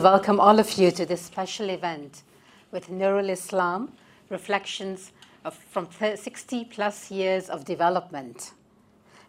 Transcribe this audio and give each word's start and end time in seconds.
welcome 0.00 0.38
all 0.38 0.60
of 0.60 0.78
you 0.78 0.92
to 0.92 1.04
this 1.04 1.20
special 1.20 1.70
event 1.70 2.22
with 2.70 2.88
Nurul 2.88 3.30
Islam, 3.30 3.92
Reflections 4.28 5.10
of, 5.44 5.54
from 5.56 5.88
60 5.90 6.66
plus 6.66 7.10
years 7.10 7.50
of 7.50 7.64
development. 7.64 8.52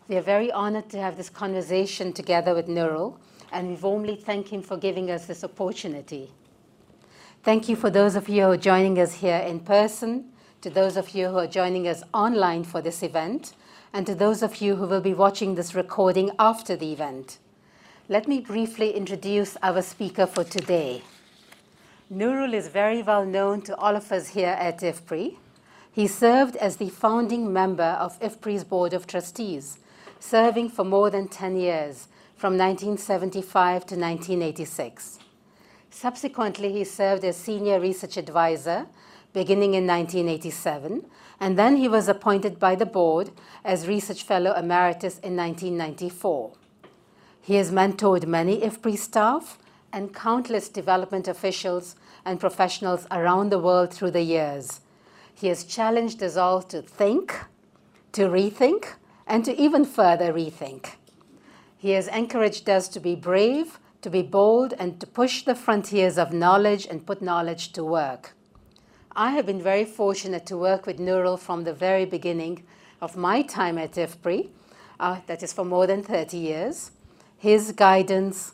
We 0.08 0.18
are 0.18 0.22
very 0.22 0.52
honored 0.52 0.88
to 0.92 1.02
have 1.02 1.18
this 1.18 1.28
conversation 1.28 2.14
together 2.14 2.54
with 2.54 2.68
Nurul, 2.68 3.18
and 3.52 3.70
we 3.70 3.76
warmly 3.78 4.16
thank 4.16 4.54
him 4.54 4.62
for 4.62 4.78
giving 4.78 5.10
us 5.10 5.26
this 5.26 5.44
opportunity. 5.44 6.30
Thank 7.42 7.68
you 7.68 7.76
for 7.76 7.90
those 7.90 8.16
of 8.16 8.30
you 8.30 8.44
who 8.44 8.52
are 8.52 8.58
joining 8.58 9.00
us 9.00 9.16
here 9.16 9.40
in 9.40 9.62
person, 9.62 10.26
to 10.62 10.70
those 10.70 10.98
of 10.98 11.16
you 11.16 11.30
who 11.30 11.38
are 11.40 11.48
joining 11.48 11.88
us 11.88 12.04
online 12.14 12.64
for 12.64 12.80
this 12.80 13.02
event, 13.02 13.56
and 13.92 14.06
to 14.06 14.14
those 14.14 14.44
of 14.44 14.62
you 14.62 14.76
who 14.76 14.86
will 14.86 15.02
be 15.02 15.16
watching 15.16 15.56
this 15.56 15.74
recording 15.74 16.30
after 16.38 16.76
the 16.76 16.94
event. 16.94 17.40
Let 18.12 18.28
me 18.28 18.40
briefly 18.40 18.90
introduce 18.96 19.56
our 19.62 19.84
speaker 19.84 20.26
for 20.26 20.44
today. 20.44 21.04
Nurul 22.12 22.56
is 22.56 22.68
very 22.68 23.04
well 23.04 23.24
known 23.24 23.62
to 23.62 23.76
all 23.76 23.96
of 23.96 24.12
us 24.12 24.30
here 24.30 24.58
at 24.60 24.80
IFPRI. 24.80 25.38
He 25.92 26.08
served 26.08 26.56
as 26.56 26.78
the 26.78 26.90
founding 26.90 27.54
member 27.54 27.84
of 28.00 28.20
IFPRI's 28.20 28.64
Board 28.64 28.94
of 28.96 29.06
Trustees, 29.06 29.78
serving 30.20 30.70
for 30.70 30.84
more 30.84 31.12
than 31.12 31.28
10 31.28 31.56
years, 31.58 32.08
from 32.36 32.58
1975 32.58 33.86
to 33.86 33.96
1986. 33.96 35.20
Subsequently, 35.92 36.72
he 36.72 36.86
served 36.86 37.24
as 37.24 37.38
Senior 37.38 37.80
Research 37.80 38.18
Advisor 38.18 38.88
beginning 39.34 39.76
in 39.76 39.86
1987, 39.86 41.06
and 41.40 41.60
then 41.60 41.78
he 41.78 41.88
was 41.88 42.08
appointed 42.08 42.58
by 42.58 42.74
the 42.74 42.88
board 42.88 43.30
as 43.64 43.88
Research 43.88 44.24
Fellow 44.24 44.54
Emeritus 44.54 45.20
in 45.20 45.38
1994. 45.38 46.54
He 47.42 47.56
has 47.56 47.72
mentored 47.72 48.26
many 48.26 48.62
IFPRI 48.62 48.98
staff 48.98 49.58
and 49.92 50.14
countless 50.14 50.70
development 50.70 51.28
officials 51.28 51.96
and 52.26 52.40
professionals 52.40 53.08
around 53.12 53.50
the 53.50 53.60
world 53.60 53.94
through 53.94 54.12
the 54.12 54.22
years. 54.22 54.82
He 55.34 55.48
has 55.48 55.64
challenged 55.64 56.22
us 56.22 56.36
all 56.36 56.62
to 56.64 56.82
think, 56.82 57.34
to 58.12 58.24
rethink, 58.24 58.94
and 59.26 59.46
to 59.46 59.56
even 59.60 59.86
further 59.86 60.34
rethink. 60.34 60.96
He 61.78 61.92
has 61.92 62.08
encouraged 62.08 62.70
us 62.70 62.88
to 62.90 63.00
be 63.00 63.16
brave, 63.16 63.80
to 64.02 64.10
be 64.10 64.22
bold, 64.22 64.74
and 64.78 65.00
to 65.00 65.08
push 65.08 65.44
the 65.44 65.56
frontiers 65.56 66.18
of 66.18 66.34
knowledge 66.34 66.86
and 66.86 67.06
put 67.06 67.22
knowledge 67.22 67.72
to 67.74 67.84
work. 67.84 68.36
I 69.16 69.32
have 69.32 69.46
been 69.46 69.62
very 69.62 69.86
fortunate 69.86 70.46
to 70.48 70.58
work 70.58 70.86
with 70.86 71.00
Nurul 71.00 71.40
from 71.40 71.64
the 71.64 71.74
very 71.74 72.06
beginning 72.06 72.64
of 73.02 73.16
my 73.16 73.42
time 73.42 73.78
at 73.78 73.94
IFPRI, 73.94 74.50
uh, 75.00 75.22
that 75.28 75.42
is 75.42 75.54
for 75.54 75.64
more 75.64 75.88
than 75.88 76.04
30 76.04 76.38
years 76.38 76.92
his 77.40 77.72
guidance 77.72 78.54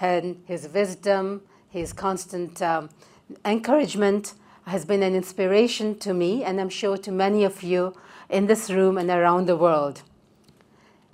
and 0.00 0.42
his 0.44 0.68
wisdom, 0.68 1.40
his 1.70 1.92
constant 1.92 2.60
um, 2.60 2.90
encouragement 3.44 4.34
has 4.66 4.84
been 4.84 5.02
an 5.02 5.14
inspiration 5.14 5.98
to 6.00 6.12
me, 6.12 6.44
and 6.44 6.60
I'm 6.60 6.68
sure 6.68 6.96
to 6.98 7.12
many 7.12 7.44
of 7.44 7.62
you 7.62 7.94
in 8.28 8.46
this 8.46 8.70
room 8.70 8.98
and 8.98 9.08
around 9.08 9.46
the 9.46 9.56
world. 9.56 10.02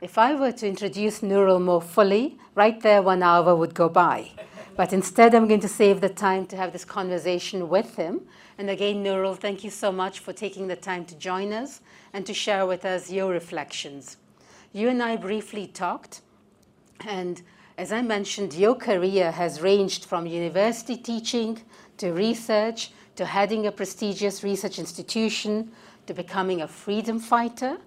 If 0.00 0.16
I 0.16 0.34
were 0.34 0.52
to 0.52 0.66
introduce 0.66 1.20
Nurul 1.20 1.60
more 1.60 1.82
fully, 1.82 2.38
right 2.54 2.80
there 2.80 3.02
one 3.02 3.22
hour 3.22 3.54
would 3.54 3.74
go 3.74 3.88
by. 3.88 4.30
But 4.76 4.94
instead, 4.94 5.34
I'm 5.34 5.46
going 5.46 5.60
to 5.60 5.68
save 5.68 6.00
the 6.00 6.08
time 6.08 6.46
to 6.46 6.56
have 6.56 6.72
this 6.72 6.86
conversation 6.86 7.68
with 7.68 7.96
him. 7.96 8.22
And 8.56 8.70
again, 8.70 9.04
Nurul, 9.04 9.36
thank 9.36 9.62
you 9.62 9.68
so 9.68 9.92
much 9.92 10.20
for 10.20 10.32
taking 10.32 10.68
the 10.68 10.76
time 10.76 11.04
to 11.06 11.14
join 11.16 11.52
us 11.52 11.80
and 12.14 12.24
to 12.24 12.32
share 12.32 12.64
with 12.64 12.86
us 12.86 13.10
your 13.10 13.30
reflections. 13.30 14.16
You 14.72 14.88
and 14.88 15.02
I 15.02 15.16
briefly 15.16 15.66
talked 15.66 16.22
and 17.06 17.42
as 17.78 17.92
I 17.92 18.02
mentioned, 18.02 18.52
your 18.52 18.74
career 18.74 19.30
has 19.30 19.62
ranged 19.62 20.04
from 20.04 20.26
university 20.26 20.96
teaching 20.96 21.62
to 21.96 22.12
research 22.12 22.92
to 23.16 23.24
heading 23.24 23.66
a 23.66 23.72
prestigious 23.72 24.44
research 24.44 24.78
institution 24.78 25.72
to 26.06 26.14
becoming 26.14 26.60
a 26.60 26.68
freedom 26.68 27.18
fighter 27.18 27.78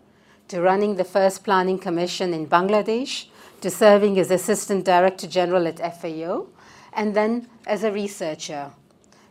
to 0.47 0.61
running 0.61 0.95
the 0.95 1.03
first 1.03 1.43
planning 1.43 1.77
commission 1.77 2.33
in 2.33 2.47
Bangladesh 2.47 3.27
to 3.61 3.69
serving 3.69 4.19
as 4.19 4.31
assistant 4.31 4.85
director 4.85 5.27
general 5.27 5.67
at 5.67 5.79
FAO 5.99 6.47
and 6.93 7.15
then 7.15 7.47
as 7.65 7.83
a 7.83 7.91
researcher. 7.91 8.71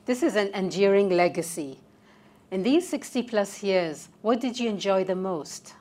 This 0.07 0.23
is 0.23 0.37
an 0.37 0.49
enduring 0.55 1.11
legacy. 1.11 1.79
In 2.51 2.63
these 2.63 2.89
60 2.89 3.23
plus 3.23 3.63
years, 3.63 4.09
what 4.21 4.41
did 4.41 4.59
you 4.59 4.69
enjoy 4.69 5.05
the 5.05 5.15
most? 5.15 5.75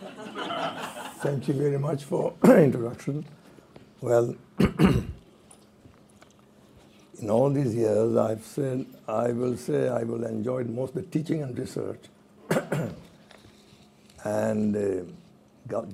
Thank 1.22 1.46
you 1.46 1.54
very 1.54 1.78
much 1.78 2.02
for 2.04 2.34
introduction. 2.44 3.24
Well, 4.00 4.34
in 4.58 5.08
all 7.30 7.48
these 7.50 7.76
years, 7.76 8.16
I've 8.16 8.44
said, 8.44 8.84
I 9.06 9.30
will 9.30 9.56
say 9.56 9.88
I 9.88 10.02
will 10.02 10.24
enjoy 10.24 10.64
most 10.64 10.94
the 10.94 11.02
teaching 11.02 11.44
and 11.44 11.56
research. 11.56 12.00
and 14.24 14.76
uh, 14.76 15.04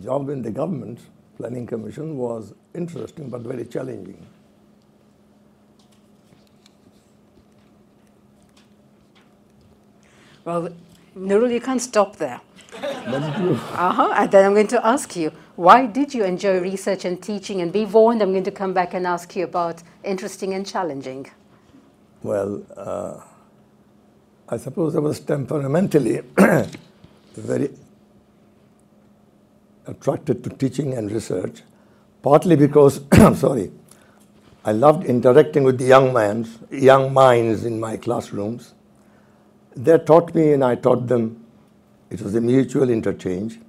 job 0.03 0.31
in 0.31 0.41
the 0.41 0.50
government 0.50 1.00
planning 1.37 1.67
commission 1.67 2.17
was 2.17 2.55
interesting 2.75 3.28
but 3.28 3.43
very 3.43 3.67
challenging. 3.67 4.27
Well, 10.47 10.71
Nurul, 11.19 11.53
you 11.53 11.61
can't 11.61 11.81
stop 11.81 12.17
there. 12.17 12.41
uh-huh. 12.83 14.15
And 14.17 14.31
then 14.31 14.45
I'm 14.45 14.55
going 14.55 14.69
to 14.69 14.87
ask 14.87 15.17
you, 15.17 15.33
why 15.56 15.87
did 15.87 16.15
you 16.15 16.25
enjoy 16.25 16.61
research 16.61 17.05
and 17.05 17.21
teaching? 17.21 17.61
And 17.61 17.73
be 17.73 17.84
warned, 17.84 18.23
I'm 18.23 18.31
going 18.33 18.45
to 18.45 18.51
come 18.51 18.73
back 18.73 18.95
and 18.95 19.06
ask 19.06 19.34
you 19.34 19.45
about 19.45 19.83
interesting 20.05 20.55
and 20.55 20.67
challenging. 20.67 21.29
Well, 22.23 22.62
uh, 22.77 23.21
I 24.49 24.56
suppose 24.56 24.97
I 24.97 25.01
was 25.01 25.21
temperamentally 25.21 26.21
very 27.35 27.71
attracted 29.87 30.45
to 30.45 30.50
teaching 30.50 30.95
and 30.95 31.11
research, 31.11 31.62
partly 32.23 32.56
because, 32.56 33.00
I'm 33.12 33.35
sorry, 33.47 33.73
I 34.65 34.73
loved 34.73 35.06
interacting 35.06 35.65
with 35.65 35.79
the 35.79 35.85
young 35.85 36.12
minds, 36.12 36.59
young 36.71 37.12
minds 37.12 37.65
in 37.65 37.81
my 37.81 37.97
classrooms. 37.97 38.75
They 39.78 39.97
taught 39.97 40.34
me 40.34 40.53
and 40.55 40.65
I 40.65 40.75
taught 40.75 41.06
them 41.06 41.44
it 42.11 42.21
was 42.21 42.34
a 42.34 42.41
mutual 42.41 42.91
interchange. 42.91 43.61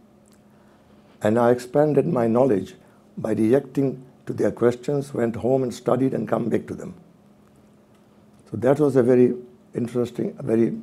And 1.21 1.37
I 1.37 1.51
expanded 1.51 2.07
my 2.07 2.25
knowledge 2.25 2.73
by 3.17 3.33
reacting 3.33 4.03
to 4.25 4.33
their 4.33 4.51
questions, 4.51 5.13
went 5.13 5.35
home 5.35 5.61
and 5.61 5.73
studied 5.73 6.13
and 6.13 6.27
come 6.27 6.49
back 6.49 6.65
to 6.67 6.73
them. 6.73 6.95
So 8.49 8.57
that 8.57 8.79
was 8.79 8.95
a 8.95 9.03
very 9.03 9.35
interesting, 9.75 10.35
a 10.39 10.43
very 10.43 10.77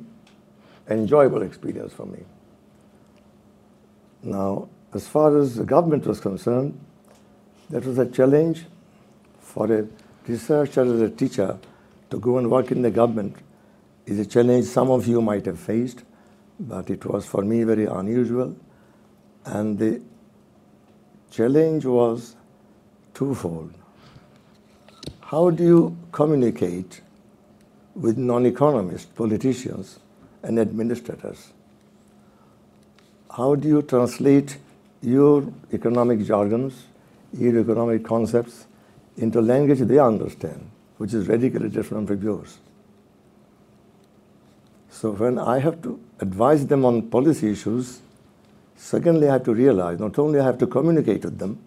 enjoyable 0.89 1.41
experience 1.41 1.91
for 1.91 2.05
me. 2.05 2.19
Now, 4.23 4.69
as 4.93 5.07
far 5.07 5.37
as 5.37 5.55
the 5.55 5.65
government 5.65 6.05
was 6.05 6.21
concerned, 6.21 6.79
that 7.69 7.85
was 7.85 7.97
a 7.97 8.05
challenge 8.05 8.65
for 9.41 9.69
a 9.73 9.87
researcher 10.25 10.81
as 10.81 11.01
a 11.01 11.09
teacher 11.09 11.57
to 12.11 12.19
go 12.19 12.37
and 12.37 12.49
work 12.49 12.71
in 12.71 12.81
the 12.81 12.91
government 12.91 13.35
is 14.07 14.17
a 14.17 14.25
challenge 14.25 14.65
some 14.65 14.89
of 14.89 15.07
you 15.07 15.21
might 15.21 15.45
have 15.45 15.59
faced 15.59 16.03
but 16.59 16.89
it 16.89 17.05
was 17.05 17.25
for 17.25 17.43
me 17.43 17.63
very 17.63 17.85
unusual. 17.85 18.55
And 19.45 19.77
the 19.77 20.01
challenge 21.31 21.85
was 21.85 22.35
twofold. 23.13 23.73
How 25.21 25.49
do 25.49 25.63
you 25.63 25.97
communicate 26.11 27.01
with 27.95 28.17
non 28.17 28.45
economists, 28.45 29.05
politicians, 29.05 29.99
and 30.43 30.59
administrators? 30.59 31.53
How 33.35 33.55
do 33.55 33.67
you 33.67 33.81
translate 33.81 34.57
your 35.01 35.51
economic 35.71 36.25
jargons, 36.25 36.85
your 37.33 37.59
economic 37.59 38.03
concepts 38.03 38.65
into 39.17 39.41
language 39.41 39.79
they 39.79 39.99
understand, 39.99 40.69
which 40.97 41.13
is 41.13 41.27
radically 41.27 41.69
different 41.69 42.07
from 42.07 42.21
yours? 42.21 42.57
So 44.99 45.11
when 45.11 45.37
I 45.37 45.59
have 45.59 45.83
to 45.83 45.99
advise 46.21 46.65
them 46.65 46.83
on 46.83 47.03
policy 47.03 47.51
issues, 47.51 48.01
secondly, 48.75 49.29
I 49.29 49.33
have 49.33 49.43
to 49.43 49.53
realize 49.53 49.99
not 49.99 50.17
only 50.17 50.39
I 50.39 50.43
have 50.43 50.57
to 50.57 50.65
communicate 50.65 51.23
with 51.23 51.37
them, 51.37 51.59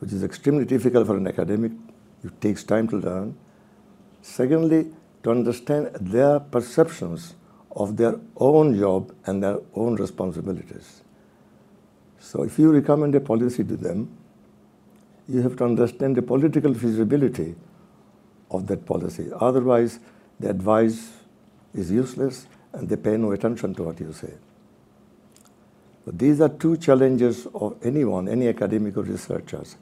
which 0.00 0.12
is 0.12 0.22
extremely 0.22 0.66
difficult 0.66 1.06
for 1.06 1.16
an 1.16 1.26
academic, 1.26 1.72
it 2.22 2.38
takes 2.42 2.62
time 2.62 2.86
to 2.88 2.96
learn. 2.98 3.38
Secondly, 4.20 4.92
to 5.22 5.30
understand 5.30 5.96
their 5.98 6.38
perceptions 6.40 7.34
of 7.74 7.96
their 7.96 8.16
own 8.36 8.78
job 8.78 9.14
and 9.24 9.42
their 9.42 9.60
own 9.74 9.94
responsibilities. 9.94 11.00
So 12.18 12.42
if 12.42 12.58
you 12.58 12.70
recommend 12.70 13.14
a 13.14 13.20
policy 13.20 13.64
to 13.64 13.78
them, 13.78 14.14
you 15.26 15.40
have 15.40 15.56
to 15.56 15.64
understand 15.64 16.16
the 16.16 16.22
political 16.22 16.74
feasibility 16.74 17.54
of 18.50 18.66
that 18.66 18.84
policy. 18.84 19.30
Otherwise, 19.40 20.00
the 20.38 20.50
advice 20.50 21.12
is 21.72 21.90
useless 21.90 22.46
and 22.74 22.88
they 22.88 22.96
pay 22.96 23.16
no 23.16 23.32
attention 23.32 23.74
to 23.74 23.84
what 23.84 23.98
you 24.00 24.12
say. 24.12 24.32
But 26.04 26.18
these 26.18 26.40
are 26.40 26.50
two 26.50 26.76
challenges 26.76 27.46
of 27.54 27.76
anyone, 27.82 28.28
any 28.28 28.48
academic 28.48 28.96
or 28.96 29.02
researchers 29.02 29.76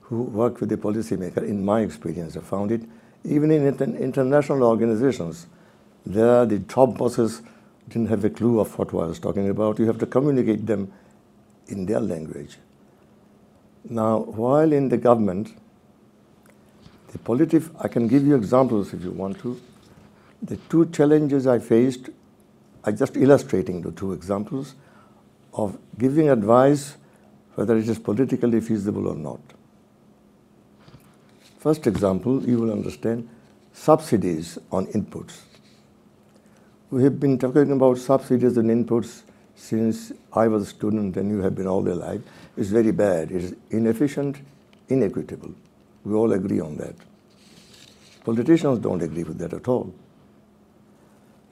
who 0.00 0.22
work 0.22 0.60
with 0.60 0.72
a 0.72 0.76
policymaker, 0.76 1.38
in 1.38 1.64
my 1.64 1.80
experience, 1.80 2.36
I 2.36 2.40
found 2.40 2.72
it 2.72 2.82
Even 3.24 3.50
in 3.50 3.96
international 3.96 4.64
organizations, 4.64 5.46
there 6.04 6.44
the 6.44 6.58
top 6.60 6.98
bosses 6.98 7.40
didn't 7.88 8.08
have 8.08 8.22
a 8.24 8.30
clue 8.30 8.60
of 8.60 8.78
what 8.78 8.90
I 8.90 9.06
was 9.06 9.18
talking 9.18 9.48
about. 9.48 9.78
You 9.78 9.86
have 9.86 9.98
to 9.98 10.06
communicate 10.06 10.66
them 10.66 10.92
in 11.68 11.86
their 11.86 12.00
language. 12.00 12.58
Now, 13.88 14.18
while 14.18 14.72
in 14.72 14.90
the 14.90 14.98
government, 14.98 15.54
the 17.12 17.18
politic, 17.18 17.62
I 17.80 17.88
can 17.88 18.08
give 18.08 18.26
you 18.26 18.34
examples 18.34 18.92
if 18.92 19.02
you 19.02 19.10
want 19.10 19.38
to. 19.38 19.58
The 20.44 20.56
two 20.68 20.90
challenges 20.90 21.46
I 21.46 21.58
faced, 21.58 22.10
I 22.84 22.92
just 22.92 23.16
illustrating 23.16 23.80
the 23.80 23.92
two 23.92 24.12
examples 24.12 24.74
of 25.54 25.78
giving 25.96 26.28
advice 26.28 26.96
whether 27.54 27.78
it 27.78 27.88
is 27.88 27.98
politically 27.98 28.60
feasible 28.60 29.08
or 29.08 29.14
not. 29.14 29.40
First 31.58 31.86
example, 31.86 32.42
you 32.46 32.58
will 32.58 32.72
understand 32.72 33.26
subsidies 33.72 34.58
on 34.70 34.86
inputs. 34.88 35.40
We 36.90 37.02
have 37.04 37.18
been 37.18 37.38
talking 37.38 37.72
about 37.72 37.96
subsidies 37.96 38.58
on 38.58 38.64
inputs 38.64 39.22
since 39.56 40.12
I 40.34 40.48
was 40.48 40.64
a 40.64 40.66
student 40.66 41.16
and 41.16 41.30
you 41.30 41.40
have 41.40 41.54
been 41.54 41.66
all 41.66 41.82
your 41.86 41.94
life. 41.94 42.20
It's 42.58 42.68
very 42.68 42.92
bad. 42.92 43.30
It 43.30 43.44
is 43.44 43.54
inefficient, 43.70 44.42
inequitable. 44.90 45.54
We 46.04 46.12
all 46.12 46.32
agree 46.32 46.60
on 46.60 46.76
that. 46.76 46.96
Politicians 48.24 48.80
don't 48.80 49.00
agree 49.00 49.22
with 49.22 49.38
that 49.38 49.54
at 49.54 49.68
all. 49.68 49.94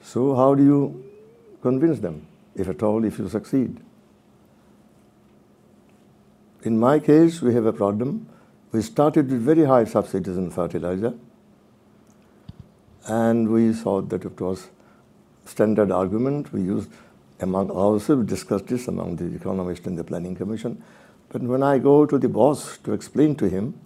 So, 0.03 0.35
how 0.35 0.53
do 0.53 0.63
you 0.63 1.03
convince 1.61 1.99
them, 1.99 2.27
if 2.55 2.67
at 2.67 2.83
all, 2.83 3.03
if 3.05 3.17
you 3.17 3.29
succeed? 3.29 3.79
In 6.63 6.77
my 6.77 6.99
case, 6.99 7.41
we 7.41 7.53
have 7.53 7.65
a 7.65 7.73
problem. 7.73 8.27
We 8.71 8.81
started 8.81 9.29
with 9.29 9.41
very 9.41 9.65
high 9.65 9.85
subsidies 9.85 10.37
in 10.37 10.51
fertilizer, 10.51 11.13
and 13.07 13.49
we 13.49 13.71
thought 13.73 14.09
that 14.09 14.25
it 14.25 14.39
was 14.39 14.69
standard 15.45 15.91
argument. 15.91 16.51
We 16.51 16.61
used 16.61 16.89
among 17.39 17.71
ourselves, 17.71 18.21
we 18.21 18.25
discussed 18.25 18.67
this 18.67 18.87
among 18.87 19.15
the 19.17 19.33
economists 19.35 19.87
in 19.87 19.95
the 19.95 20.03
planning 20.03 20.35
commission. 20.35 20.81
But 21.29 21.41
when 21.41 21.63
I 21.63 21.77
go 21.77 22.05
to 22.05 22.17
the 22.17 22.29
boss 22.29 22.77
to 22.79 22.93
explain 22.93 23.35
to 23.37 23.49
him, 23.49 23.79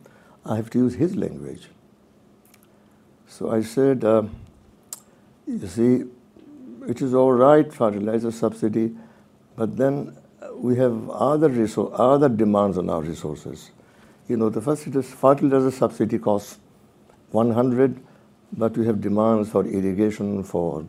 I 0.46 0.56
have 0.56 0.70
to 0.72 0.80
use 0.80 0.96
his 0.96 1.16
language. 1.16 1.70
So 3.28 3.52
I 3.52 3.62
said, 3.62 4.04
uh, 4.04 4.24
you 5.48 5.68
see, 5.68 6.04
it 6.88 7.02
is 7.02 7.14
all 7.14 7.32
right, 7.32 7.72
fertilizer 7.74 8.32
subsidy, 8.32 8.96
but 9.56 9.78
then 9.78 10.16
we 10.56 10.76
have 10.76 11.10
other 11.10 11.50
resource, 11.50 11.94
other 11.98 12.30
demands 12.30 12.78
on 12.78 12.90
our 12.90 13.02
resources. 13.02 13.72
You 14.28 14.38
know, 14.38 14.50
the 14.50 14.62
first 14.62 14.88
is 14.88 15.10
fertilizer 15.10 15.72
subsidy 15.72 16.20
costs 16.20 16.60
100, 17.32 18.00
but 18.54 18.78
we 18.78 18.86
have 18.86 19.02
demands 19.02 19.50
for 19.50 19.66
irrigation, 19.66 20.44
for 20.44 20.86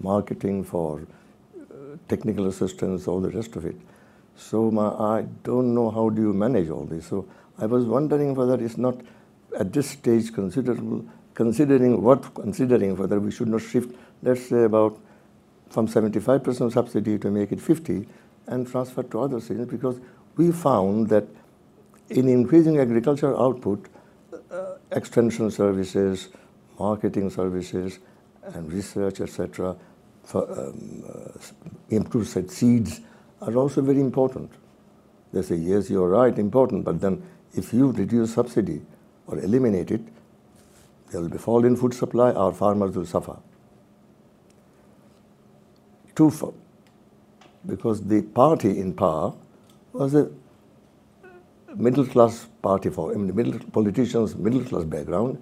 marketing, 0.00 0.64
for 0.64 1.00
uh, 1.00 1.96
technical 2.08 2.46
assistance, 2.46 3.06
all 3.06 3.20
the 3.20 3.30
rest 3.30 3.56
of 3.56 3.66
it. 3.66 3.76
So 4.36 4.70
my, 4.70 4.88
I 4.88 5.26
don't 5.44 5.74
know 5.74 5.90
how 5.90 6.08
do 6.08 6.22
you 6.22 6.32
manage 6.32 6.70
all 6.70 6.84
this. 6.84 7.06
So 7.06 7.28
I 7.58 7.66
was 7.66 7.84
wondering 7.84 8.34
whether 8.34 8.62
it's 8.62 8.78
not 8.78 9.00
at 9.58 9.72
this 9.72 9.90
stage 9.90 10.32
considerable, 10.32 11.04
considering 11.40 12.02
what 12.02 12.34
considering 12.34 12.94
whether 12.96 13.18
we 13.18 13.30
should 13.30 13.48
not 13.48 13.62
shift, 13.62 13.94
let's 14.22 14.46
say 14.48 14.64
about 14.64 14.98
from 15.70 15.88
75% 15.88 16.70
subsidy 16.70 17.18
to 17.18 17.30
make 17.30 17.50
it 17.50 17.58
50 17.58 18.06
and 18.48 18.68
transfer 18.70 19.02
to 19.04 19.20
other 19.20 19.40
things 19.40 19.66
because 19.66 20.00
we 20.36 20.52
found 20.52 21.08
that 21.08 21.24
in 22.10 22.28
increasing 22.28 22.78
agricultural 22.78 23.42
output, 23.42 23.88
uh, 24.50 24.74
extension 24.92 25.50
services, 25.50 26.28
marketing 26.78 27.30
services, 27.30 28.00
and 28.52 28.70
research, 28.70 29.22
etc., 29.22 29.74
for 30.22 30.42
um, 30.52 31.02
uh, 31.08 31.38
improved 31.88 32.50
seeds 32.50 33.00
are 33.40 33.56
also 33.56 33.80
very 33.80 34.00
important. 34.00 34.50
They 35.32 35.40
say, 35.40 35.54
yes, 35.54 35.88
you're 35.88 36.10
right, 36.10 36.38
important, 36.38 36.84
but 36.84 37.00
then 37.00 37.22
if 37.54 37.72
you 37.72 37.92
reduce 37.92 38.34
subsidy 38.34 38.82
or 39.26 39.38
eliminate 39.38 39.90
it, 39.90 40.02
there 41.10 41.20
will 41.20 41.28
be 41.28 41.38
fall 41.38 41.64
in 41.64 41.76
food 41.76 41.94
supply, 41.94 42.32
our 42.32 42.52
farmers 42.52 42.96
will 42.96 43.06
suffer. 43.06 43.36
Two, 46.14 46.54
because 47.66 48.02
the 48.02 48.22
party 48.22 48.78
in 48.78 48.92
power 48.92 49.34
was 49.92 50.14
a 50.14 50.30
middle 51.74 52.06
class 52.06 52.46
party 52.62 52.90
for 52.90 53.12
I 53.12 53.16
mean, 53.16 53.34
middle 53.34 53.58
politicians, 53.72 54.36
middle 54.36 54.64
class 54.64 54.84
background, 54.84 55.38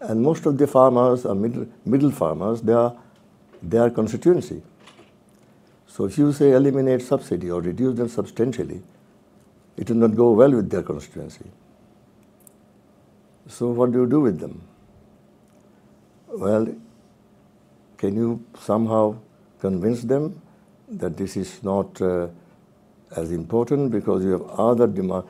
and 0.00 0.22
most 0.22 0.46
of 0.46 0.58
the 0.58 0.66
farmers 0.66 1.24
are 1.24 1.34
middle, 1.34 1.66
middle 1.84 2.10
farmers, 2.10 2.62
they 2.62 2.72
are 2.72 2.96
their 3.62 3.90
constituency. 3.90 4.62
So 5.86 6.04
if 6.04 6.18
you 6.18 6.32
say 6.32 6.52
eliminate 6.52 7.02
subsidy 7.02 7.50
or 7.50 7.62
reduce 7.62 7.96
them 7.96 8.08
substantially, 8.08 8.82
it 9.76 9.88
will 9.88 9.96
not 9.96 10.14
go 10.14 10.32
well 10.32 10.52
with 10.52 10.70
their 10.70 10.82
constituency. 10.82 11.46
So 13.46 13.68
what 13.68 13.92
do 13.92 14.00
you 14.00 14.06
do 14.06 14.20
with 14.20 14.38
them? 14.40 14.62
Well, 16.36 16.68
can 17.96 18.14
you 18.14 18.44
somehow 18.60 19.16
convince 19.58 20.02
them 20.02 20.42
that 20.88 21.16
this 21.16 21.36
is 21.36 21.62
not 21.62 22.00
uh, 22.02 22.28
as 23.16 23.30
important 23.32 23.90
because 23.90 24.22
you 24.22 24.32
have 24.32 24.42
other 24.42 24.86
demand. 24.86 25.24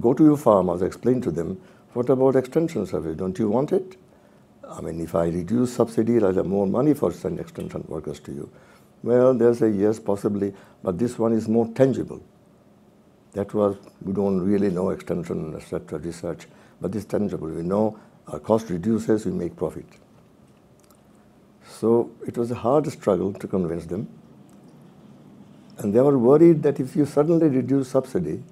Go 0.00 0.12
to 0.12 0.24
your 0.24 0.36
farmers, 0.36 0.82
explain 0.82 1.20
to 1.20 1.30
them, 1.30 1.60
what 1.92 2.10
about 2.10 2.34
extension 2.34 2.84
service? 2.84 3.16
Don't 3.16 3.38
you 3.38 3.48
want 3.48 3.72
it? 3.72 3.96
I 4.68 4.80
mean, 4.80 5.00
if 5.00 5.14
I 5.14 5.26
reduce 5.26 5.74
subsidy, 5.74 6.16
I'll 6.16 6.34
have 6.34 6.46
more 6.46 6.66
money 6.66 6.94
for 6.94 7.12
send 7.12 7.38
extension 7.38 7.84
workers 7.86 8.18
to 8.20 8.32
you. 8.32 8.50
Well, 9.02 9.34
they 9.34 9.52
say 9.54 9.70
yes, 9.70 10.00
possibly, 10.00 10.52
but 10.82 10.98
this 10.98 11.18
one 11.18 11.32
is 11.32 11.48
more 11.48 11.68
tangible. 11.74 12.22
That 13.34 13.54
was, 13.54 13.76
we 14.02 14.12
don't 14.12 14.40
really 14.40 14.70
know 14.70 14.90
extension, 14.90 15.54
etc., 15.54 15.98
research, 15.98 16.46
but 16.80 16.94
it's 16.94 17.04
tangible. 17.04 17.48
We 17.48 17.62
know 17.62 17.98
our 18.28 18.38
cost 18.38 18.70
reduces, 18.70 19.26
we 19.26 19.32
make 19.32 19.56
profit. 19.56 19.86
So 21.64 22.10
it 22.26 22.38
was 22.38 22.50
a 22.50 22.54
hard 22.54 22.86
struggle 22.86 23.32
to 23.32 23.48
convince 23.48 23.86
them. 23.86 24.08
And 25.78 25.92
they 25.94 26.00
were 26.00 26.18
worried 26.18 26.62
that 26.62 26.78
if 26.78 26.94
you 26.94 27.04
suddenly 27.06 27.48
reduce 27.48 27.88
subsidy, 27.88 28.42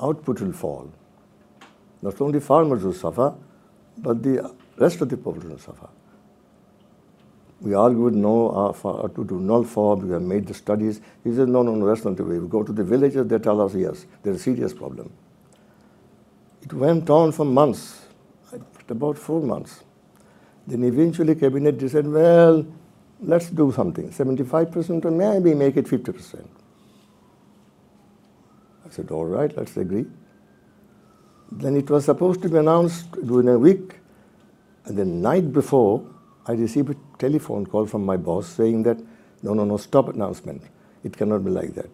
output 0.00 0.40
will 0.40 0.52
fall. 0.52 0.92
Not 2.02 2.20
only 2.20 2.40
farmers 2.40 2.84
will 2.84 2.92
suffer, 2.92 3.34
but 3.98 4.22
the 4.22 4.54
rest 4.78 5.00
of 5.00 5.08
the 5.08 5.16
population 5.16 5.50
will 5.50 5.58
suffer. 5.58 5.88
We 7.60 7.74
argued 7.74 8.14
no 8.14 8.72
for, 8.74 9.08
to 9.08 9.24
do 9.24 9.40
null 9.40 9.64
for, 9.64 9.96
we 9.96 10.12
have 10.12 10.22
made 10.22 10.46
the 10.46 10.54
studies. 10.54 11.00
He 11.24 11.34
said, 11.34 11.48
no, 11.48 11.62
no, 11.62 11.74
no, 11.74 11.86
that's 11.86 12.04
not 12.04 12.16
the 12.16 12.24
way. 12.24 12.38
We 12.38 12.48
go 12.48 12.62
to 12.62 12.72
the 12.72 12.84
villages, 12.84 13.26
they 13.26 13.38
tell 13.38 13.60
us, 13.62 13.74
yes, 13.74 14.04
there's 14.22 14.36
a 14.36 14.40
serious 14.40 14.74
problem. 14.74 15.10
It 16.62 16.72
went 16.72 17.08
on 17.08 17.32
for 17.32 17.46
months, 17.46 18.05
about 18.90 19.18
four 19.18 19.40
months. 19.40 19.84
Then 20.66 20.84
eventually 20.84 21.34
cabinet 21.34 21.78
decided, 21.78 22.10
well, 22.10 22.66
let's 23.20 23.50
do 23.50 23.72
something, 23.72 24.10
75% 24.10 25.04
or 25.04 25.10
maybe 25.10 25.54
make 25.54 25.76
it 25.76 25.86
50%. 25.86 26.46
I 28.84 28.90
said, 28.90 29.10
all 29.10 29.24
right, 29.26 29.54
let's 29.56 29.76
agree. 29.76 30.06
Then 31.50 31.76
it 31.76 31.88
was 31.90 32.04
supposed 32.04 32.42
to 32.42 32.48
be 32.48 32.58
announced 32.58 33.16
within 33.16 33.48
a 33.48 33.58
week. 33.58 33.94
And 34.84 34.96
the 34.96 35.04
night 35.04 35.52
before, 35.52 36.04
I 36.46 36.52
received 36.52 36.90
a 36.90 36.96
telephone 37.18 37.66
call 37.66 37.86
from 37.86 38.04
my 38.04 38.16
boss 38.16 38.48
saying 38.48 38.84
that, 38.84 38.98
no, 39.42 39.54
no, 39.54 39.64
no, 39.64 39.76
stop 39.76 40.08
announcement. 40.08 40.62
It 41.04 41.16
cannot 41.16 41.44
be 41.44 41.50
like 41.50 41.74
that. 41.74 41.90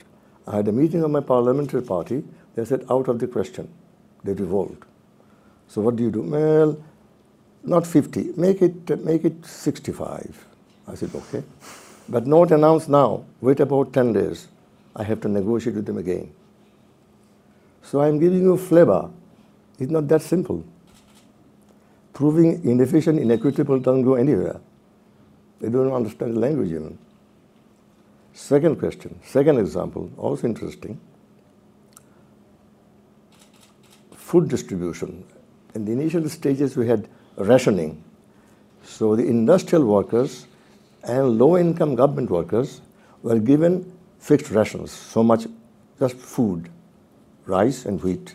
I 0.46 0.56
had 0.56 0.68
a 0.68 0.72
meeting 0.72 1.02
of 1.02 1.10
my 1.10 1.20
parliamentary 1.20 1.82
party. 1.82 2.24
They 2.54 2.64
said, 2.64 2.84
out 2.90 3.08
of 3.08 3.18
the 3.18 3.26
question. 3.26 3.72
They 4.24 4.32
revolted. 4.32 4.84
So 5.72 5.80
what 5.80 5.96
do 5.96 6.02
you 6.02 6.10
do? 6.10 6.20
Well, 6.20 6.76
not 7.64 7.86
50. 7.86 8.34
Make 8.36 8.60
it, 8.60 9.02
make 9.02 9.24
it 9.24 9.46
65. 9.46 10.46
I 10.86 10.94
said, 10.94 11.10
okay. 11.14 11.42
But 12.10 12.26
not 12.26 12.52
announced 12.52 12.90
now. 12.90 13.24
Wait 13.40 13.58
about 13.58 13.94
10 13.94 14.12
days. 14.12 14.48
I 14.94 15.02
have 15.02 15.22
to 15.22 15.28
negotiate 15.28 15.76
with 15.76 15.86
them 15.86 15.96
again. 15.96 16.30
So 17.82 18.02
I'm 18.02 18.18
giving 18.18 18.42
you 18.42 18.52
a 18.52 18.58
flavor. 18.58 19.08
It's 19.78 19.90
not 19.90 20.08
that 20.08 20.20
simple. 20.20 20.62
Proving 22.12 22.62
inefficient, 22.68 23.18
inequitable 23.18 23.78
doesn't 23.78 24.02
go 24.02 24.16
anywhere. 24.16 24.60
They 25.62 25.70
don't 25.70 25.90
understand 25.90 26.34
the 26.36 26.40
language 26.40 26.70
even. 26.70 26.98
Second 28.34 28.78
question, 28.78 29.18
second 29.24 29.58
example, 29.58 30.10
also 30.18 30.46
interesting. 30.46 31.00
Food 34.14 34.50
distribution. 34.50 35.24
In 35.74 35.84
the 35.84 35.92
initial 35.92 36.28
stages, 36.28 36.76
we 36.76 36.86
had 36.86 37.08
rationing. 37.36 38.02
So 38.84 39.16
the 39.16 39.26
industrial 39.26 39.86
workers 39.86 40.46
and 41.04 41.38
low 41.38 41.56
income 41.56 41.94
government 41.94 42.30
workers 42.30 42.80
were 43.22 43.38
given 43.38 43.92
fixed 44.18 44.50
rations, 44.50 44.90
so 44.90 45.22
much 45.22 45.46
just 45.98 46.16
food, 46.16 46.68
rice 47.46 47.86
and 47.86 48.02
wheat 48.02 48.34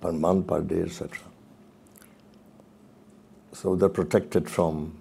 per 0.00 0.12
month, 0.12 0.46
per 0.46 0.60
day, 0.60 0.82
etc. 0.82 1.18
so 3.52 3.74
they're 3.74 3.88
protected 3.88 4.48
from 4.48 4.94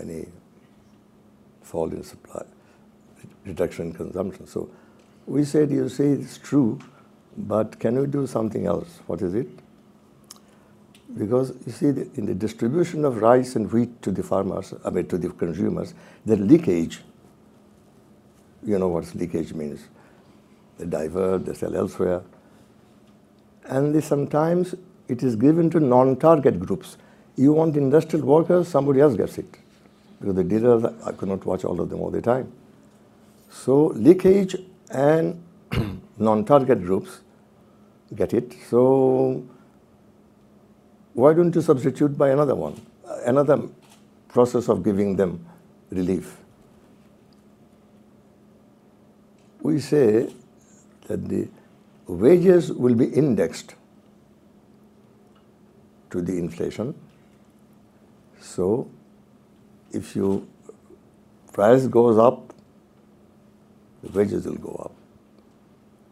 any 0.00 0.26
fall 1.62 1.90
in 1.90 2.02
supply, 2.02 2.42
reduction 3.44 3.86
in 3.86 3.92
consumption. 3.92 4.46
So 4.46 4.68
we 5.26 5.44
said, 5.44 5.70
you 5.70 5.88
say 5.88 6.08
it's 6.08 6.38
true, 6.38 6.78
but 7.36 7.78
can 7.78 7.98
we 7.98 8.06
do 8.06 8.26
something 8.26 8.66
else? 8.66 9.00
What 9.06 9.22
is 9.22 9.34
it? 9.34 9.48
Because 11.16 11.54
you 11.66 11.72
see, 11.72 11.90
the, 11.90 12.08
in 12.14 12.26
the 12.26 12.34
distribution 12.34 13.04
of 13.04 13.20
rice 13.20 13.56
and 13.56 13.70
wheat 13.70 14.02
to 14.02 14.10
the 14.10 14.22
farmers, 14.22 14.74
I 14.84 14.90
mean 14.90 15.06
to 15.08 15.18
the 15.18 15.28
consumers, 15.28 15.94
the 16.24 16.36
leakage, 16.36 17.02
you 18.64 18.78
know 18.78 18.88
what 18.88 19.14
leakage 19.14 19.52
means. 19.52 19.80
They 20.78 20.86
divert, 20.86 21.44
they 21.44 21.54
sell 21.54 21.76
elsewhere. 21.76 22.22
And 23.66 24.02
sometimes 24.02 24.74
it 25.08 25.22
is 25.22 25.36
given 25.36 25.70
to 25.70 25.80
non-target 25.80 26.58
groups. 26.58 26.96
You 27.36 27.52
want 27.52 27.76
industrial 27.76 28.26
workers, 28.26 28.68
somebody 28.68 29.00
else 29.00 29.16
gets 29.16 29.38
it. 29.38 29.58
Because 30.20 30.36
the 30.36 30.44
dealers, 30.44 30.84
I 31.04 31.12
could 31.12 31.28
not 31.28 31.44
watch 31.44 31.64
all 31.64 31.80
of 31.80 31.90
them 31.90 32.00
all 32.00 32.10
the 32.10 32.22
time. 32.22 32.50
So 33.50 33.86
leakage 33.94 34.56
and 34.90 35.42
non-target 36.18 36.84
groups 36.84 37.20
get 38.14 38.34
it. 38.34 38.54
So 38.68 39.44
why 41.14 41.32
don't 41.32 41.54
you 41.54 41.62
substitute 41.62 42.18
by 42.18 42.30
another 42.30 42.54
one, 42.54 42.80
another 43.24 43.62
process 44.28 44.68
of 44.68 44.84
giving 44.84 45.16
them 45.16 45.46
relief? 45.90 46.36
We 49.62 49.78
say 49.80 50.32
that 51.06 51.28
the 51.28 51.48
wages 52.06 52.72
will 52.72 52.94
be 52.94 53.06
indexed 53.06 53.74
to 56.10 56.20
the 56.20 56.36
inflation. 56.36 56.94
So 58.40 58.90
if 59.92 60.14
you 60.16 60.48
price 61.52 61.86
goes 61.86 62.18
up, 62.18 62.52
the 64.02 64.10
wages 64.18 64.46
will 64.46 64.56
go 64.56 64.82
up. 64.84 64.92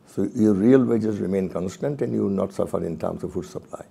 So 0.06 0.28
your 0.35 0.54
real 0.54 0.85
wages 0.85 1.18
remain 1.18 1.49
constant 1.49 2.02
and 2.02 2.12
you 2.12 2.23
will 2.23 2.30
not 2.30 2.52
suffer 2.52 2.85
in 2.85 2.99
terms 2.99 3.25
of 3.25 3.32
food 3.32 3.47
supply. 3.47 3.85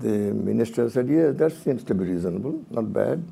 The 0.00 0.08
minister 0.34 0.90
said, 0.90 1.08
yes, 1.08 1.36
that 1.36 1.52
seems 1.52 1.82
to 1.84 1.94
be 1.94 2.04
reasonable, 2.04 2.64
not 2.70 2.92
bad. 2.92 3.24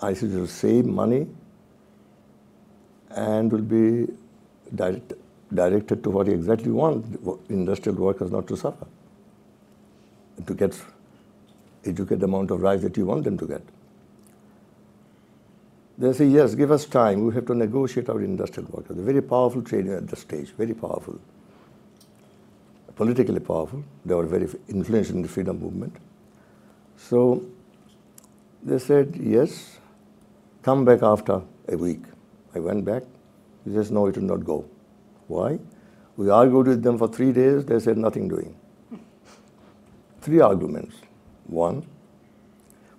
I 0.00 0.12
said, 0.12 0.30
you'll 0.30 0.46
save 0.46 0.84
money 0.84 1.26
and 3.10 3.50
will 3.50 3.62
be 3.62 4.12
direct, 4.74 5.14
directed 5.54 6.04
to 6.04 6.10
what 6.10 6.26
you 6.26 6.34
exactly 6.34 6.72
want, 6.72 7.06
industrial 7.48 7.98
workers 7.98 8.30
not 8.30 8.46
to 8.48 8.56
suffer, 8.56 8.86
to 10.44 10.54
get 10.54 10.78
educate 11.84 12.18
the 12.18 12.26
amount 12.26 12.50
of 12.50 12.60
rice 12.60 12.82
that 12.82 12.96
you 12.96 13.06
want 13.06 13.24
them 13.24 13.38
to 13.38 13.46
get. 13.46 13.62
They 15.98 16.12
say, 16.12 16.26
yes, 16.26 16.54
give 16.54 16.70
us 16.70 16.84
time. 16.84 17.24
We 17.24 17.34
have 17.34 17.46
to 17.46 17.54
negotiate 17.54 18.10
our 18.10 18.20
industrial 18.20 18.68
workers. 18.70 18.96
They're 18.96 19.04
Very 19.04 19.22
powerful 19.22 19.62
trade 19.62 19.86
at 19.88 20.08
this 20.08 20.20
stage, 20.20 20.50
very 20.50 20.74
powerful 20.74 21.18
politically 22.96 23.40
powerful. 23.40 23.84
They 24.04 24.14
were 24.14 24.26
very 24.26 24.48
influential 24.68 25.16
in 25.16 25.22
the 25.22 25.28
freedom 25.28 25.60
movement. 25.60 25.96
So 26.96 27.44
they 28.62 28.78
said, 28.78 29.14
yes, 29.20 29.78
come 30.62 30.84
back 30.84 31.02
after 31.02 31.42
a 31.68 31.76
week. 31.76 32.02
I 32.54 32.58
went 32.58 32.84
back. 32.84 33.02
He 33.64 33.72
says, 33.72 33.90
no, 33.90 34.06
it 34.06 34.16
will 34.16 34.24
not 34.24 34.44
go. 34.44 34.64
Why? 35.28 35.58
We 36.16 36.30
argued 36.30 36.66
with 36.66 36.82
them 36.82 36.96
for 36.98 37.08
three 37.08 37.32
days. 37.32 37.66
They 37.66 37.78
said, 37.78 37.98
nothing 37.98 38.28
doing. 38.28 38.56
Three 40.22 40.40
arguments. 40.40 40.96
One, 41.46 41.86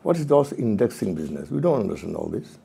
what 0.04 0.18
is 0.18 0.28
those 0.28 0.54
indexing 0.54 1.16
business? 1.16 1.50
We 1.50 1.60
don't 1.60 1.80
understand 1.80 2.16
all 2.16 2.28
this. 2.28 2.60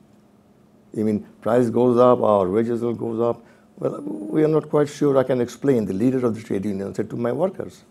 I 0.95 1.01
mean, 1.01 1.25
price 1.41 1.69
goes 1.69 1.97
up, 1.97 2.21
our 2.21 2.47
wages 2.47 2.81
will 2.81 2.93
goes 2.93 3.19
up. 3.19 3.43
Well, 3.77 4.01
we 4.01 4.43
are 4.43 4.47
not 4.47 4.69
quite 4.69 4.89
sure 4.89 5.17
I 5.17 5.23
can 5.23 5.41
explain. 5.41 5.85
The 5.85 5.93
leader 5.93 6.25
of 6.25 6.35
the 6.35 6.41
trade 6.41 6.65
union 6.65 6.93
said 6.93 7.09
to 7.09 7.15
my 7.15 7.31
workers, 7.31 7.83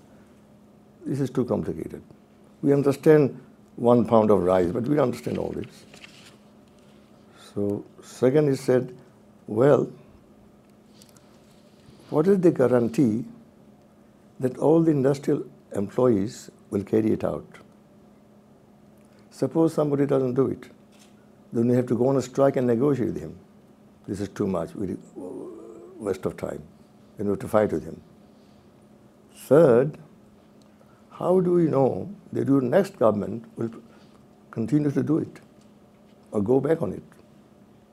this 1.04 1.20
is 1.20 1.30
too 1.30 1.44
complicated. 1.44 2.02
We 2.62 2.72
understand 2.72 3.40
one 3.76 4.04
pound 4.04 4.30
of 4.30 4.42
rice, 4.42 4.70
but 4.70 4.84
we 4.84 4.94
don't 4.94 5.04
understand 5.04 5.38
all 5.38 5.50
this. 5.50 5.84
So 7.54 7.84
second 8.02 8.48
he 8.48 8.56
said, 8.56 8.96
well, 9.46 9.90
what 12.10 12.26
is 12.26 12.40
the 12.40 12.50
guarantee 12.50 13.24
that 14.38 14.56
all 14.58 14.82
the 14.82 14.90
industrial 14.90 15.44
employees 15.74 16.50
will 16.70 16.84
carry 16.84 17.12
it 17.12 17.24
out? 17.24 17.46
Suppose 19.30 19.74
somebody 19.74 20.06
doesn't 20.06 20.34
do 20.34 20.46
it. 20.48 20.70
Then 21.52 21.68
you 21.68 21.74
have 21.74 21.86
to 21.86 21.96
go 21.96 22.08
on 22.08 22.16
a 22.16 22.22
strike 22.22 22.56
and 22.56 22.66
negotiate 22.66 23.08
with 23.08 23.20
him. 23.20 23.38
This 24.06 24.20
is 24.20 24.28
too 24.28 24.46
much. 24.46 24.74
We, 24.74 24.96
waste 26.02 26.26
of 26.26 26.37
time. 26.37 26.62
You 27.18 27.28
have 27.30 27.38
to 27.38 27.49
fight 27.49 27.73
with 27.73 27.85
him. 27.85 28.00
Third, 29.35 29.99
how 31.11 31.40
do 31.40 31.52
we 31.52 31.64
know 31.64 32.12
that 32.32 32.49
your 32.49 32.61
next 32.61 32.99
government 32.99 33.44
will 33.56 33.71
continue 34.50 34.90
to 34.90 35.02
do 35.02 35.18
it 35.18 35.40
or 36.32 36.42
go 36.42 36.61
back 36.61 36.82
on 36.82 36.92
it? 36.92 37.02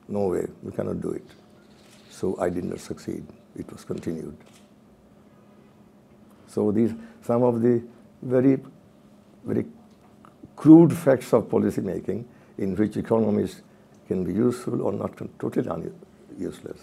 No 0.08 0.28
way, 0.28 0.46
we 0.62 0.72
cannot 0.72 1.00
do 1.00 1.10
it. 1.10 1.26
So 2.10 2.36
I 2.40 2.50
did 2.50 2.64
not 2.64 2.80
succeed. 2.80 3.24
It 3.56 3.70
was 3.70 3.84
continued. 3.84 4.36
So 6.48 6.72
these 6.72 6.92
some 7.22 7.42
of 7.42 7.62
the 7.62 7.82
very, 8.22 8.58
very 9.44 9.66
crude 10.56 10.92
facts 10.96 11.32
of 11.32 11.48
policy 11.48 11.80
making 11.80 12.28
in 12.58 12.74
which 12.74 12.96
economies 12.96 13.62
can 14.08 14.24
be 14.24 14.32
useful 14.32 14.82
or 14.82 14.92
not 14.92 15.16
totally 15.38 15.92
useless. 16.38 16.78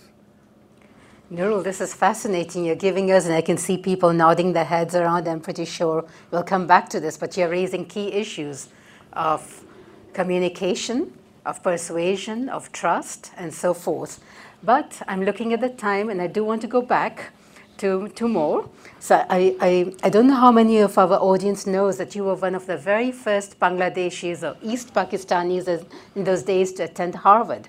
Nurul, 1.30 1.62
this 1.62 1.82
is 1.82 1.94
fascinating. 1.94 2.64
You're 2.64 2.76
giving 2.76 3.12
us, 3.12 3.26
and 3.26 3.36
I 3.36 3.42
can 3.42 3.58
see 3.58 3.78
people 3.78 4.14
nodding 4.14 4.54
their 4.54 4.64
heads 4.64 4.96
around. 4.96 5.28
I'm 5.28 5.42
pretty 5.42 5.66
sure 5.66 6.06
we'll 6.32 6.44
come 6.44 6.66
back 6.66 6.88
to 6.92 7.02
this, 7.02 7.18
but 7.18 7.36
you're 7.36 7.50
raising 7.50 7.84
key 7.84 8.14
issues 8.14 8.70
of 9.12 9.66
communication, 10.14 11.12
of 11.46 11.62
persuasion, 11.62 12.48
of 12.48 12.72
trust, 12.72 13.32
and 13.36 13.54
so 13.54 13.74
forth. 13.74 14.22
But 14.64 15.02
I'm 15.06 15.26
looking 15.26 15.52
at 15.52 15.60
the 15.60 15.68
time, 15.68 16.10
and 16.10 16.22
I 16.22 16.28
do 16.28 16.46
want 16.46 16.62
to 16.62 16.68
go 16.68 16.82
back 16.82 17.34
to, 17.80 18.08
to 18.08 18.30
more. 18.30 18.70
So 19.00 19.26
I, 19.30 19.54
I, 19.60 19.94
I 20.04 20.10
don't 20.10 20.28
know 20.28 20.36
how 20.36 20.54
many 20.54 20.80
of 20.80 20.98
our 20.98 21.12
audience 21.12 21.68
knows 21.68 21.98
that 21.98 22.16
you 22.16 22.24
were 22.24 22.36
one 22.36 22.56
of 22.56 22.68
the 22.68 22.78
very 22.78 23.12
first 23.12 23.60
Bangladeshis 23.60 24.50
or 24.50 24.56
East 24.64 24.94
Pakistanis 24.94 25.86
in 26.16 26.24
those 26.24 26.44
days 26.44 26.72
to 26.74 26.84
attend 26.84 27.16
Harvard. 27.16 27.68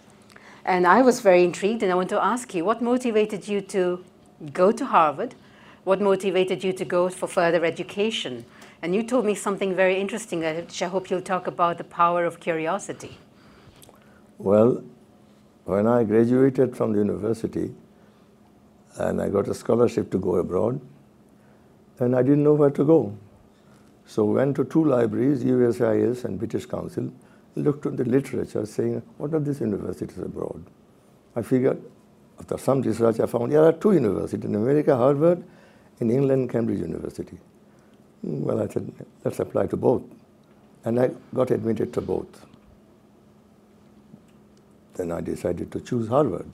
And 0.68 0.86
I 0.86 1.00
was 1.00 1.20
very 1.20 1.44
intrigued, 1.44 1.82
and 1.82 1.90
I 1.90 1.94
want 1.94 2.10
to 2.10 2.22
ask 2.22 2.54
you 2.54 2.62
what 2.62 2.82
motivated 2.82 3.48
you 3.48 3.62
to 3.62 4.04
go 4.52 4.70
to 4.70 4.84
Harvard? 4.84 5.34
What 5.84 5.98
motivated 5.98 6.62
you 6.62 6.74
to 6.74 6.84
go 6.84 7.08
for 7.08 7.26
further 7.26 7.64
education? 7.64 8.44
And 8.82 8.94
you 8.94 9.02
told 9.02 9.24
me 9.24 9.34
something 9.34 9.74
very 9.74 9.98
interesting, 9.98 10.44
uh, 10.44 10.52
which 10.56 10.82
I 10.82 10.88
hope 10.88 11.08
you'll 11.08 11.22
talk 11.22 11.46
about 11.46 11.78
the 11.78 11.84
power 11.84 12.26
of 12.26 12.38
curiosity. 12.38 13.16
Well, 14.36 14.84
when 15.64 15.86
I 15.86 16.04
graduated 16.04 16.76
from 16.76 16.92
the 16.92 16.98
university 16.98 17.74
and 18.98 19.22
I 19.22 19.30
got 19.30 19.48
a 19.48 19.54
scholarship 19.54 20.10
to 20.10 20.18
go 20.18 20.34
abroad, 20.34 20.82
and 21.98 22.14
I 22.14 22.20
didn't 22.20 22.44
know 22.44 22.52
where 22.52 22.70
to 22.72 22.84
go. 22.84 23.16
So 24.04 24.26
went 24.26 24.56
to 24.56 24.64
two 24.64 24.84
libraries, 24.84 25.42
USIS 25.42 26.26
and 26.26 26.38
British 26.38 26.66
Council, 26.66 27.10
looked 27.58 27.86
at 27.86 27.96
the 27.96 28.04
literature 28.04 28.64
saying, 28.66 29.02
what 29.18 29.34
are 29.34 29.40
these 29.40 29.60
universities 29.60 30.18
abroad? 30.18 30.64
I 31.36 31.42
figured, 31.42 31.82
after 32.38 32.58
some 32.58 32.82
research, 32.82 33.20
I 33.20 33.26
found 33.26 33.52
there 33.52 33.64
are 33.64 33.72
two 33.72 33.92
universities, 33.92 34.44
in 34.44 34.54
America, 34.54 34.96
Harvard, 34.96 35.42
in 36.00 36.10
England, 36.10 36.50
Cambridge 36.50 36.80
University. 36.80 37.38
Hmm, 38.22 38.42
well, 38.42 38.62
I 38.62 38.68
said, 38.68 38.92
let's 39.24 39.38
apply 39.40 39.66
to 39.68 39.76
both. 39.76 40.02
And 40.84 40.98
I 41.00 41.10
got 41.34 41.50
admitted 41.50 41.92
to 41.94 42.00
both. 42.00 42.46
Then 44.94 45.12
I 45.12 45.20
decided 45.20 45.70
to 45.72 45.80
choose 45.80 46.08
Harvard. 46.08 46.46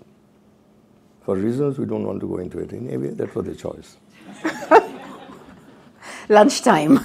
For 1.25 1.37
reasons 1.37 1.79
we 1.79 1.87
don't 1.87 2.05
want 2.05 2.21
to 2.21 2.29
go 2.29 2.39
into 2.39 2.59
it. 2.59 2.73
Anyway, 2.73 3.11
that 3.11 3.35
was 3.35 3.47
the 3.47 3.55
choice. 3.55 3.97
Lunchtime 6.29 7.01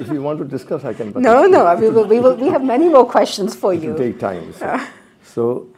if 0.00 0.08
you 0.08 0.22
want 0.22 0.38
to 0.38 0.44
discuss, 0.44 0.84
I 0.84 0.94
can. 0.94 1.12
No, 1.16 1.46
no, 1.46 1.74
we 1.76 1.90
will, 1.90 2.06
we 2.06 2.20
will. 2.20 2.34
We 2.36 2.48
have 2.48 2.64
many 2.64 2.88
more 2.88 3.06
questions 3.06 3.54
for 3.54 3.74
you. 3.74 3.94
It 3.94 3.98
take 3.98 4.18
time. 4.18 4.52
So, 4.54 4.66
uh. 4.66 4.86
so 5.22 5.68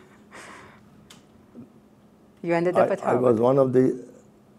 you 2.42 2.54
ended 2.54 2.76
up 2.76 2.88
I, 2.88 2.92
at 2.92 3.00
Harvard. 3.00 3.24
I 3.24 3.30
was 3.30 3.40
one 3.40 3.58
of 3.58 3.72
the. 3.72 4.08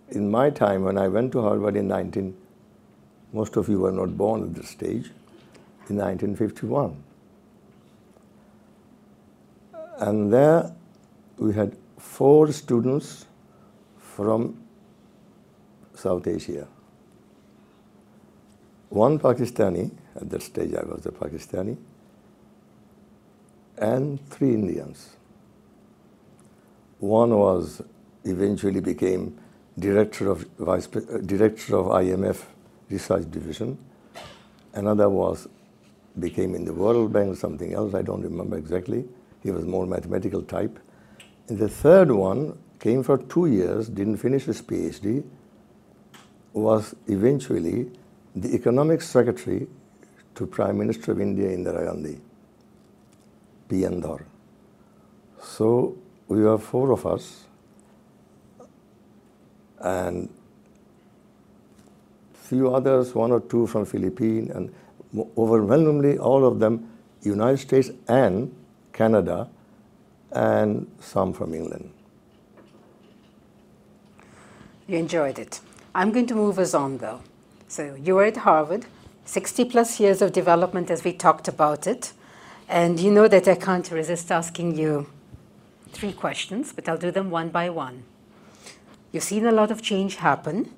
In 0.10 0.29
my 0.29 0.50
time, 0.50 0.84
when 0.84 0.98
I 0.98 1.08
went 1.08 1.32
to 1.32 1.41
Harvard 1.41 1.75
in 1.75 1.88
19, 1.88 2.36
most 3.32 3.55
of 3.55 3.67
you 3.67 3.79
were 3.79 3.91
not 3.91 4.15
born 4.15 4.43
at 4.43 4.53
this 4.53 4.70
stage. 4.70 5.12
In 5.89 5.98
1951, 5.98 6.96
and 10.00 10.32
there 10.32 10.72
we 11.38 11.53
had 11.53 11.75
four 11.98 12.51
students 12.51 13.25
from 13.98 14.58
South 15.96 16.25
Asia 16.27 16.67
one 18.93 19.17
Pakistani, 19.17 19.89
at 20.15 20.29
that 20.29 20.43
stage 20.43 20.75
I 20.75 20.83
was 20.85 21.03
a 21.07 21.12
Pakistani, 21.12 21.75
and 23.77 24.23
three 24.29 24.53
Indians. 24.53 25.15
One 27.00 27.35
was 27.35 27.81
eventually 28.23 28.81
became 28.81 29.35
director 29.79 30.29
of 30.29 30.45
vice 30.59 30.88
uh, 30.95 31.17
director 31.25 31.75
of 31.77 31.88
IMF 31.88 32.43
research 32.91 33.29
division. 33.31 33.79
Another 34.73 35.09
was 35.09 35.47
became 36.19 36.53
in 36.53 36.63
the 36.63 36.73
World 36.73 37.12
Bank 37.12 37.33
or 37.33 37.35
something 37.35 37.73
else. 37.73 37.95
I 37.95 38.03
don't 38.03 38.21
remember 38.21 38.57
exactly. 38.57 39.05
He 39.41 39.50
was 39.50 39.65
more 39.65 39.88
mathematical 39.88 40.43
type. 40.43 40.79
And 41.47 41.57
the 41.57 41.67
third 41.67 42.12
one 42.12 42.59
came 42.79 43.01
for 43.01 43.17
two 43.17 43.47
years, 43.47 43.89
didn't 43.89 44.17
finish 44.17 44.43
his 44.43 44.62
PhD, 44.62 45.23
was 46.53 46.95
eventually 47.07 47.91
the 48.35 48.53
economic 48.53 49.01
secretary 49.01 49.67
to 50.35 50.45
Prime 50.47 50.77
Minister 50.77 51.11
of 51.11 51.21
India 51.21 51.49
Indira 51.49 51.85
Gandhi, 51.85 52.19
P. 53.69 53.85
N. 53.85 54.01
Dhar. 54.01 54.25
So 55.41 55.97
we 56.27 56.41
were 56.41 56.57
four 56.57 56.91
of 56.91 57.05
us, 57.05 57.45
and 59.79 60.29
few 62.33 62.73
others, 62.73 63.13
one 63.13 63.31
or 63.31 63.41
two 63.41 63.67
from 63.67 63.85
Philippines, 63.85 64.49
and 64.51 64.73
overwhelmingly 65.37 66.17
all 66.17 66.45
of 66.45 66.59
them 66.59 66.89
United 67.21 67.57
States 67.57 67.91
and 68.07 68.53
Canada, 68.91 69.47
and 70.31 70.87
some 70.99 71.33
from 71.33 71.53
England. 71.53 71.91
You 74.87 74.97
enjoyed 74.97 75.39
it. 75.39 75.61
I'm 75.95 76.11
going 76.11 76.25
to 76.27 76.35
move 76.35 76.59
us 76.59 76.73
on 76.73 76.97
though. 76.97 77.21
So 77.74 77.96
you 77.96 78.13
were 78.13 78.25
at 78.25 78.38
Harvard, 78.38 78.86
60 79.25 79.65
plus 79.65 80.00
years 80.00 80.22
of 80.22 80.32
development 80.32 80.92
as 80.92 81.03
we 81.03 81.12
talked 81.12 81.48
about 81.48 81.88
it. 81.88 82.13
And 82.70 83.00
you 83.00 83.10
know 83.10 83.27
that 83.27 83.48
I 83.48 83.56
can't 83.56 83.89
resist 83.89 84.32
asking 84.32 84.77
you 84.77 85.08
three 85.92 86.13
questions, 86.13 86.72
but 86.72 86.88
I'll 86.88 87.00
do 87.00 87.10
them 87.10 87.32
one 87.32 87.50
by 87.50 87.72
one. 87.72 88.03
You've 89.12 89.24
seen 89.24 89.48
a 89.48 89.51
lot 89.51 89.72
of 89.72 89.82
change 89.82 90.18
happen. 90.18 90.72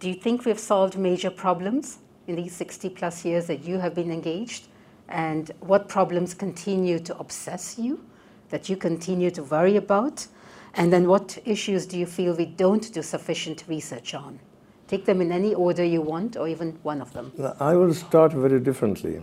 Do 0.00 0.08
you 0.08 0.16
think 0.16 0.44
we've 0.44 0.58
solved 0.58 0.98
major 0.98 1.30
problems 1.30 1.98
in 2.26 2.34
these 2.34 2.56
60 2.56 2.88
plus 2.88 3.24
years 3.24 3.46
that 3.46 3.62
you 3.62 3.78
have 3.78 3.94
been 3.94 4.10
engaged? 4.10 4.66
And 5.08 5.48
what 5.60 5.88
problems 5.88 6.34
continue 6.34 6.98
to 6.98 7.16
obsess 7.18 7.78
you, 7.78 8.04
that 8.48 8.68
you 8.68 8.76
continue 8.76 9.30
to 9.30 9.44
worry 9.44 9.76
about? 9.76 10.26
And 10.74 10.92
then 10.92 11.06
what 11.06 11.38
issues 11.44 11.86
do 11.86 11.96
you 11.96 12.06
feel 12.06 12.34
we 12.34 12.46
don't 12.46 12.92
do 12.92 13.00
sufficient 13.00 13.62
research 13.68 14.12
on? 14.12 14.40
Take 14.88 15.04
them 15.06 15.20
in 15.20 15.32
any 15.32 15.54
order 15.54 15.84
you 15.84 16.02
want, 16.02 16.36
or 16.36 16.48
even 16.48 16.78
one 16.82 17.00
of 17.00 17.12
them. 17.12 17.32
I 17.60 17.74
will 17.74 17.94
start 17.94 18.32
very 18.32 18.60
differently. 18.60 19.22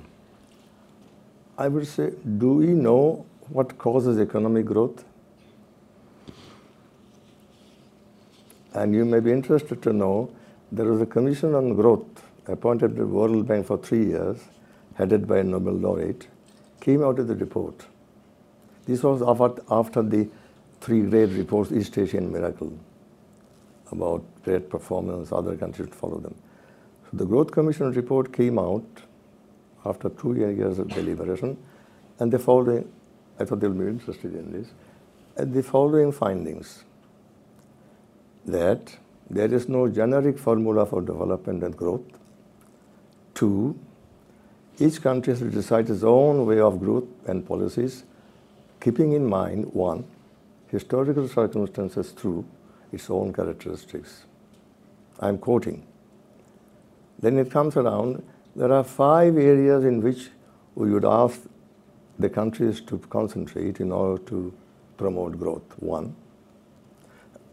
I 1.57 1.67
would 1.67 1.87
say, 1.87 2.13
do 2.37 2.53
we 2.53 2.67
know 2.67 3.25
what 3.49 3.77
causes 3.77 4.17
economic 4.19 4.65
growth? 4.65 5.03
And 8.73 8.93
you 8.95 9.03
may 9.05 9.19
be 9.19 9.31
interested 9.31 9.81
to 9.83 9.93
know 9.93 10.31
there 10.71 10.85
was 10.85 11.01
a 11.01 11.05
commission 11.05 11.55
on 11.55 11.73
growth 11.73 12.23
appointed 12.47 12.95
by 12.95 12.99
the 12.99 13.07
World 13.07 13.47
Bank 13.47 13.65
for 13.65 13.77
three 13.77 14.05
years, 14.05 14.39
headed 14.95 15.27
by 15.27 15.39
a 15.39 15.43
Nobel 15.43 15.73
laureate, 15.73 16.27
came 16.79 17.03
out 17.03 17.17
with 17.17 17.29
a 17.29 17.35
report. 17.35 17.85
This 18.85 19.03
was 19.03 19.21
after 19.69 20.01
the 20.01 20.29
three 20.81 21.01
great 21.01 21.31
reports, 21.31 21.71
East 21.71 21.97
Asian 21.97 22.31
Miracle, 22.31 22.71
about 23.91 24.23
great 24.43 24.69
performance, 24.69 25.31
other 25.31 25.55
countries 25.55 25.89
follow 25.91 26.19
them. 26.19 26.35
So 27.05 27.17
the 27.17 27.25
Growth 27.25 27.51
Commission 27.51 27.91
report 27.91 28.31
came 28.31 28.59
out 28.59 28.85
after 29.85 30.09
two 30.09 30.35
years 30.35 30.79
of 30.79 30.89
deliberation, 30.89 31.57
and 32.19 32.31
the 32.31 32.39
following, 32.39 32.91
I 33.39 33.45
thought 33.45 33.59
they'll 33.59 33.71
be 33.71 33.87
interested 33.87 34.33
in 34.35 34.51
this, 34.51 34.67
and 35.37 35.53
the 35.53 35.63
following 35.63 36.11
findings 36.11 36.83
that 38.45 38.97
there 39.29 39.53
is 39.53 39.69
no 39.69 39.87
generic 39.87 40.37
formula 40.37 40.85
for 40.85 41.01
development 41.01 41.63
and 41.63 41.75
growth. 41.77 42.01
Two, 43.33 43.77
each 44.79 45.01
country 45.01 45.33
has 45.33 45.39
to 45.39 45.49
decide 45.49 45.89
its 45.89 46.03
own 46.03 46.45
way 46.45 46.59
of 46.59 46.79
growth 46.79 47.07
and 47.27 47.45
policies, 47.45 48.03
keeping 48.81 49.13
in 49.13 49.25
mind 49.25 49.73
one, 49.73 50.03
historical 50.67 51.27
circumstances 51.27 52.11
through 52.11 52.45
its 52.91 53.09
own 53.09 53.33
characteristics. 53.33 54.25
I'm 55.19 55.37
quoting. 55.37 55.85
Then 57.19 57.37
it 57.37 57.51
comes 57.51 57.75
around, 57.75 58.23
there 58.55 58.71
are 58.71 58.83
five 58.83 59.37
areas 59.37 59.83
in 59.85 60.01
which 60.01 60.29
we 60.75 60.91
would 60.91 61.05
ask 61.05 61.41
the 62.17 62.29
countries 62.29 62.81
to 62.81 62.97
concentrate 63.09 63.79
in 63.79 63.91
order 63.91 64.21
to 64.23 64.53
promote 64.97 65.37
growth. 65.39 65.63
One, 65.79 66.15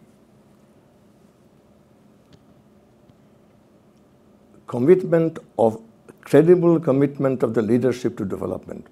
commitment 4.67 5.39
of 5.59 5.81
credible 6.23 6.81
commitment 6.81 7.43
of 7.43 7.55
the 7.55 7.63
leadership 7.63 8.17
to 8.17 8.25
development. 8.25 8.87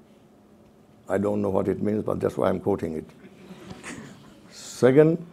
I 1.08 1.18
don't 1.18 1.42
know 1.42 1.50
what 1.50 1.68
it 1.68 1.82
means, 1.82 2.04
but 2.04 2.20
that's 2.20 2.36
why 2.36 2.48
I'm 2.48 2.60
quoting 2.60 2.96
it. 2.96 3.04
Second, 4.50 5.24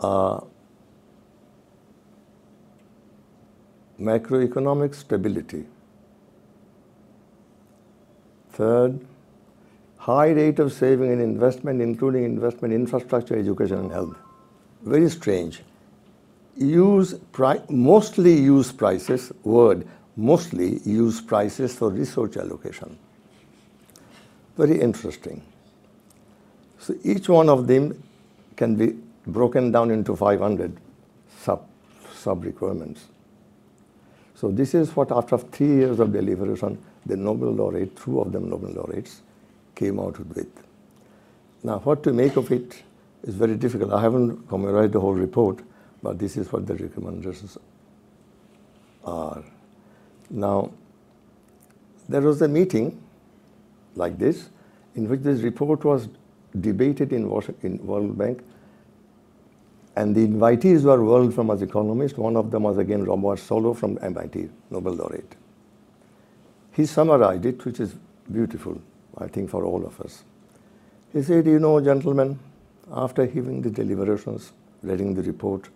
uh, 0.00 0.40
macroeconomic 4.00 4.94
stability. 4.94 5.64
Third, 8.50 9.00
high 9.96 10.28
rate 10.28 10.58
of 10.58 10.72
saving 10.72 11.12
and 11.12 11.20
investment, 11.20 11.80
including 11.80 12.24
investment 12.24 12.74
in 12.74 12.80
infrastructure, 12.80 13.38
education, 13.38 13.78
and 13.78 13.92
health. 13.92 14.16
Very 14.82 15.08
strange. 15.10 15.62
Use 16.56 17.14
mostly 17.68 18.32
use 18.34 18.72
prices, 18.72 19.32
word, 19.44 19.86
mostly 20.16 20.78
use 20.80 21.20
prices 21.20 21.74
for 21.76 21.90
research 21.90 22.36
allocation. 22.36 22.98
Very 24.56 24.80
interesting. 24.80 25.42
So 26.80 26.94
each 27.04 27.28
one 27.28 27.48
of 27.48 27.68
them 27.68 28.02
can 28.56 28.74
be 28.74 28.96
broken 29.26 29.70
down 29.70 29.90
into 29.90 30.16
500 30.16 30.76
sub, 31.40 31.66
sub 32.14 32.44
requirements. 32.44 33.06
So 34.34 34.50
this 34.50 34.74
is 34.74 34.94
what 34.94 35.10
after 35.10 35.38
three 35.38 35.66
years 35.66 35.98
of 35.98 36.12
deliberation, 36.12 36.78
the 37.04 37.16
Nobel 37.16 37.50
laureate, 37.50 37.96
two 37.96 38.20
of 38.20 38.32
them 38.32 38.48
Nobel 38.48 38.70
laureates, 38.70 39.22
came 39.74 39.98
out 39.98 40.18
with. 40.18 40.48
Now, 41.62 41.78
what 41.80 42.02
to 42.04 42.12
make 42.12 42.36
of 42.36 42.52
it 42.52 42.82
is 43.24 43.34
very 43.34 43.56
difficult. 43.56 43.92
I 43.92 44.00
haven't 44.00 44.48
summarized 44.48 44.92
the 44.92 45.00
whole 45.00 45.14
report, 45.14 45.58
but 46.02 46.18
this 46.18 46.36
is 46.36 46.52
what 46.52 46.66
the 46.66 46.74
recommendations 46.76 47.58
are. 49.04 49.42
Now, 50.30 50.70
there 52.08 52.20
was 52.20 52.40
a 52.42 52.48
meeting 52.48 53.00
like 53.96 54.18
this 54.18 54.50
in 54.94 55.08
which 55.08 55.20
this 55.20 55.40
report 55.40 55.84
was 55.84 56.08
debated 56.60 57.12
in, 57.12 57.28
Washington, 57.28 57.78
in 57.78 57.86
World 57.86 58.16
Bank, 58.16 58.42
and 59.98 60.14
the 60.14 60.26
invitees 60.26 60.84
were 60.84 61.04
world 61.04 61.34
famous 61.34 61.60
economists. 61.60 62.16
One 62.16 62.36
of 62.36 62.52
them 62.52 62.62
was 62.62 62.78
again 62.78 63.04
Robert 63.04 63.40
Solow 63.40 63.76
from 63.76 63.98
MIT, 64.00 64.48
Nobel 64.70 64.94
laureate. 64.94 65.34
He 66.72 66.86
summarized 66.86 67.46
it, 67.46 67.64
which 67.64 67.80
is 67.80 67.96
beautiful. 68.30 68.80
I 69.20 69.26
think, 69.26 69.50
for 69.50 69.64
all 69.64 69.84
of 69.84 70.00
us. 70.00 70.22
He 71.12 71.22
said, 71.22 71.46
You 71.46 71.58
know, 71.58 71.80
gentlemen, 71.80 72.38
after 72.92 73.26
hearing 73.26 73.62
the 73.62 73.70
deliberations, 73.70 74.52
reading 74.82 75.14
the 75.14 75.22
report, 75.22 75.68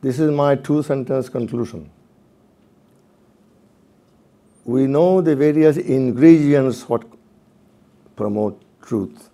this 0.00 0.18
is 0.18 0.30
my 0.30 0.54
two 0.54 0.82
sentence 0.82 1.28
conclusion. 1.28 1.90
We 4.64 4.86
know 4.86 5.20
the 5.20 5.36
various 5.36 5.76
ingredients 5.76 6.88
what 6.88 7.04
promote 8.16 8.62
truth, 8.80 9.28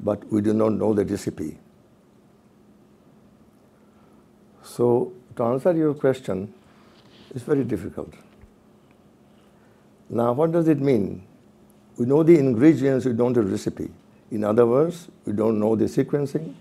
but 0.00 0.30
we 0.30 0.42
do 0.42 0.52
not 0.52 0.72
know 0.72 0.92
the 0.92 1.06
recipe. 1.06 1.58
So, 4.76 5.12
to 5.36 5.42
answer 5.44 5.72
your 5.72 5.94
question, 5.94 6.52
it's 7.34 7.44
very 7.44 7.64
difficult. 7.64 8.12
Now, 10.10 10.34
what 10.34 10.52
does 10.52 10.68
it 10.68 10.80
mean? 10.80 11.26
We 11.96 12.04
know 12.04 12.22
the 12.22 12.38
ingredients, 12.38 13.06
we 13.06 13.14
don't 13.14 13.32
know 13.32 13.42
the 13.42 13.50
recipe. 13.50 13.90
In 14.30 14.44
other 14.44 14.66
words, 14.66 15.08
we 15.24 15.32
don't 15.32 15.58
know 15.58 15.76
the 15.76 15.86
sequencing, 15.86 16.52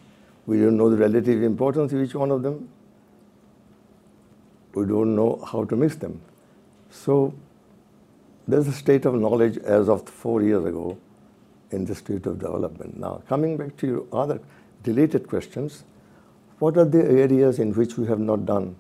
we 0.46 0.60
don't 0.60 0.78
know 0.78 0.90
the 0.90 0.96
relative 0.96 1.44
importance 1.44 1.92
of 1.92 2.02
each 2.02 2.16
one 2.16 2.32
of 2.32 2.42
them, 2.42 2.70
we 4.76 4.86
don't 4.86 5.14
know 5.14 5.44
how 5.52 5.66
to 5.66 5.76
mix 5.76 5.96
them. 5.96 6.22
So 6.92 7.34
there's 8.48 8.68
a 8.68 8.74
state 8.74 9.04
of 9.06 9.16
knowledge 9.16 9.58
as 9.58 9.90
of 9.90 10.08
four 10.08 10.42
years 10.42 10.64
ago 10.64 10.98
in 11.72 11.84
the 11.84 11.96
state 11.96 12.26
of 12.28 12.40
development. 12.40 12.98
Now, 12.98 13.24
coming 13.28 13.58
back 13.58 13.76
to 13.78 13.88
your 13.88 14.06
other 14.14 14.40
deleted 14.84 15.28
questions, 15.28 15.84
what 16.66 16.78
are 16.78 16.86
the 16.86 17.04
areas 17.24 17.60
in 17.60 17.74
which 17.74 17.96
we 17.96 18.08
have 18.08 18.20
not 18.20 18.44
done 18.44 18.76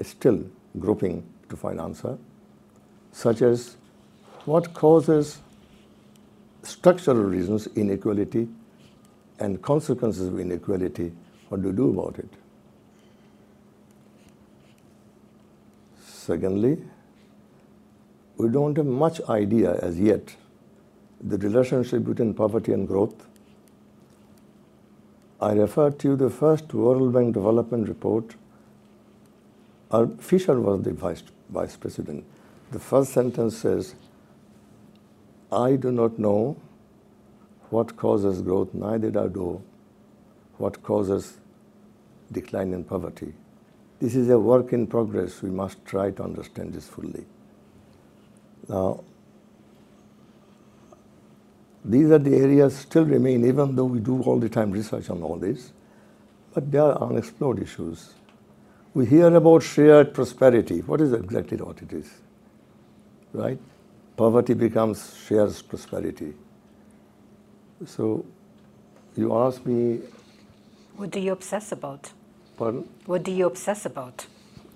still 0.00 0.38
groping 0.78 1.24
to 1.48 1.56
find 1.56 1.80
answer, 1.80 2.16
such 3.10 3.42
as 3.42 3.76
what 4.44 4.72
causes 4.74 5.40
structural 6.62 7.24
reasons, 7.24 7.66
inequality, 7.74 8.48
and 9.40 9.60
consequences 9.60 10.28
of 10.28 10.38
inequality, 10.38 11.10
what 11.48 11.62
do 11.62 11.68
you 11.68 11.74
do 11.74 11.90
about 11.90 12.16
it? 12.20 12.30
Secondly, 16.06 16.78
we 18.36 18.48
don't 18.50 18.76
have 18.76 18.86
much 18.86 19.20
idea 19.28 19.74
as 19.80 19.98
yet 19.98 20.36
the 21.20 21.38
relationship 21.38 22.04
between 22.04 22.34
poverty 22.34 22.72
and 22.72 22.86
growth. 22.86 23.27
I 25.40 25.52
refer 25.52 25.90
to 25.90 26.16
the 26.16 26.30
first 26.30 26.74
World 26.74 27.12
Bank 27.12 27.34
Development 27.34 27.88
Report. 27.88 28.34
Fisher 30.18 30.60
was 30.60 30.82
the 30.82 30.92
vice, 30.92 31.22
vice 31.48 31.76
president. 31.76 32.24
The 32.72 32.80
first 32.80 33.12
sentence 33.12 33.56
says, 33.56 33.94
I 35.50 35.76
do 35.76 35.92
not 35.92 36.18
know 36.18 36.56
what 37.70 37.96
causes 37.96 38.42
growth, 38.42 38.74
neither 38.74 39.10
do 39.10 39.18
I 39.20 39.26
know 39.28 39.62
what 40.58 40.82
causes 40.82 41.38
decline 42.32 42.74
in 42.74 42.84
poverty. 42.84 43.32
This 44.00 44.14
is 44.14 44.28
a 44.30 44.38
work 44.38 44.72
in 44.72 44.86
progress. 44.86 45.40
We 45.40 45.50
must 45.50 45.84
try 45.84 46.10
to 46.10 46.22
understand 46.22 46.74
this 46.74 46.88
fully. 46.88 47.24
Now, 48.68 49.04
these 51.88 52.10
are 52.10 52.18
the 52.18 52.36
areas 52.36 52.76
still 52.76 53.04
remain, 53.06 53.46
even 53.46 53.74
though 53.74 53.86
we 53.86 53.98
do 53.98 54.20
all 54.22 54.38
the 54.38 54.48
time 54.48 54.70
research 54.70 55.08
on 55.08 55.22
all 55.22 55.36
this, 55.36 55.72
but 56.52 56.70
they 56.70 56.78
are 56.78 57.02
unexplored 57.02 57.60
issues. 57.60 58.14
We 58.92 59.06
hear 59.06 59.34
about 59.34 59.62
shared 59.62 60.12
prosperity. 60.12 60.80
What 60.82 61.00
is 61.00 61.14
exactly 61.14 61.56
what 61.56 61.80
it 61.80 61.92
is? 61.92 62.10
Right? 63.32 63.58
Poverty 64.18 64.52
becomes 64.52 65.16
shared 65.26 65.54
prosperity. 65.68 66.34
So 67.86 68.26
you 69.16 69.34
ask 69.34 69.64
me. 69.64 70.00
What 70.96 71.10
do 71.10 71.20
you 71.20 71.32
obsess 71.32 71.72
about? 71.72 72.12
Pardon? 72.58 72.86
What 73.06 73.22
do 73.22 73.30
you 73.30 73.46
obsess 73.46 73.86
about? 73.86 74.26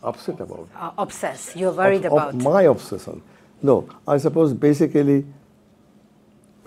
Upset 0.02 0.40
about? 0.40 0.68
Uh, 0.74 0.92
obsess. 0.96 1.54
You're 1.56 1.72
worried 1.72 2.04
of, 2.06 2.12
about. 2.12 2.34
Of 2.34 2.42
my 2.42 2.62
obsession. 2.62 3.22
No, 3.60 3.88
I 4.06 4.16
suppose 4.18 4.52
basically, 4.54 5.26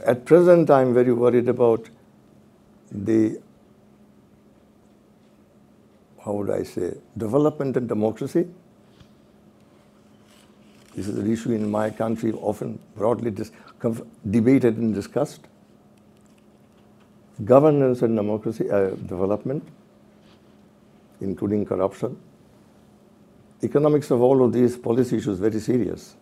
at 0.06 0.26
present, 0.26 0.70
I'm 0.70 0.94
very 0.94 1.13
worried 1.13 1.50
about 1.50 1.89
the, 2.91 3.41
how 6.24 6.34
would 6.34 6.50
I 6.50 6.63
say, 6.63 6.94
development 7.18 7.78
and 7.78 7.88
democracy. 7.88 8.48
This 10.96 11.08
is 11.08 11.18
an 11.18 11.32
issue 11.32 11.52
in 11.52 11.70
my 11.70 11.89
country 11.89 12.32
often 12.34 12.80
broadly 12.96 13.36
debated 14.30 14.78
and 14.78 14.94
discussed 14.96 15.41
governance 17.44 18.02
and 18.02 18.15
democracy 18.15 18.70
uh, 18.70 18.91
development, 18.91 19.68
including 21.20 21.65
corruption. 21.65 22.18
Economics 23.62 24.10
of 24.12 24.22
all 24.22 24.46
of 24.46 24.54
these 24.54 24.78
policy 24.78 25.18
issues 25.18 25.39
very 25.39 25.60
serious. 25.60 26.15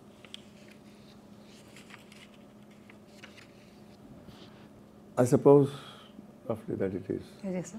I 5.18 5.26
suppose 5.26 5.70
roughly 6.48 6.76
that 6.76 6.94
it 6.94 7.10
is. 7.10 7.22
Is. 7.44 7.74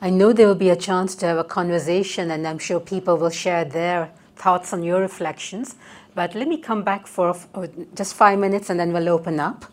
I 0.00 0.10
know 0.10 0.32
there 0.32 0.46
will 0.46 0.54
be 0.54 0.70
a 0.70 0.76
chance 0.76 1.14
to 1.16 1.26
have 1.26 1.38
a 1.38 1.44
conversation, 1.44 2.30
and 2.30 2.46
I'm 2.46 2.58
sure 2.58 2.80
people 2.80 3.16
will 3.16 3.30
share 3.30 3.64
their 3.64 4.10
thoughts 4.36 4.72
on 4.72 4.82
your 4.82 5.00
reflections. 5.00 5.76
But 6.14 6.34
let 6.34 6.48
me 6.48 6.58
come 6.58 6.82
back 6.82 7.06
for 7.06 7.36
oh, 7.54 7.68
just 7.94 8.14
five 8.14 8.38
minutes 8.38 8.70
and 8.70 8.78
then 8.80 8.92
we'll 8.92 9.08
open 9.08 9.38
up. 9.38 9.64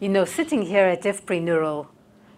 You 0.00 0.08
know, 0.08 0.24
sitting 0.24 0.62
here 0.62 0.86
at 0.86 1.02
IFPRI 1.02 1.42
Nurul, 1.42 1.86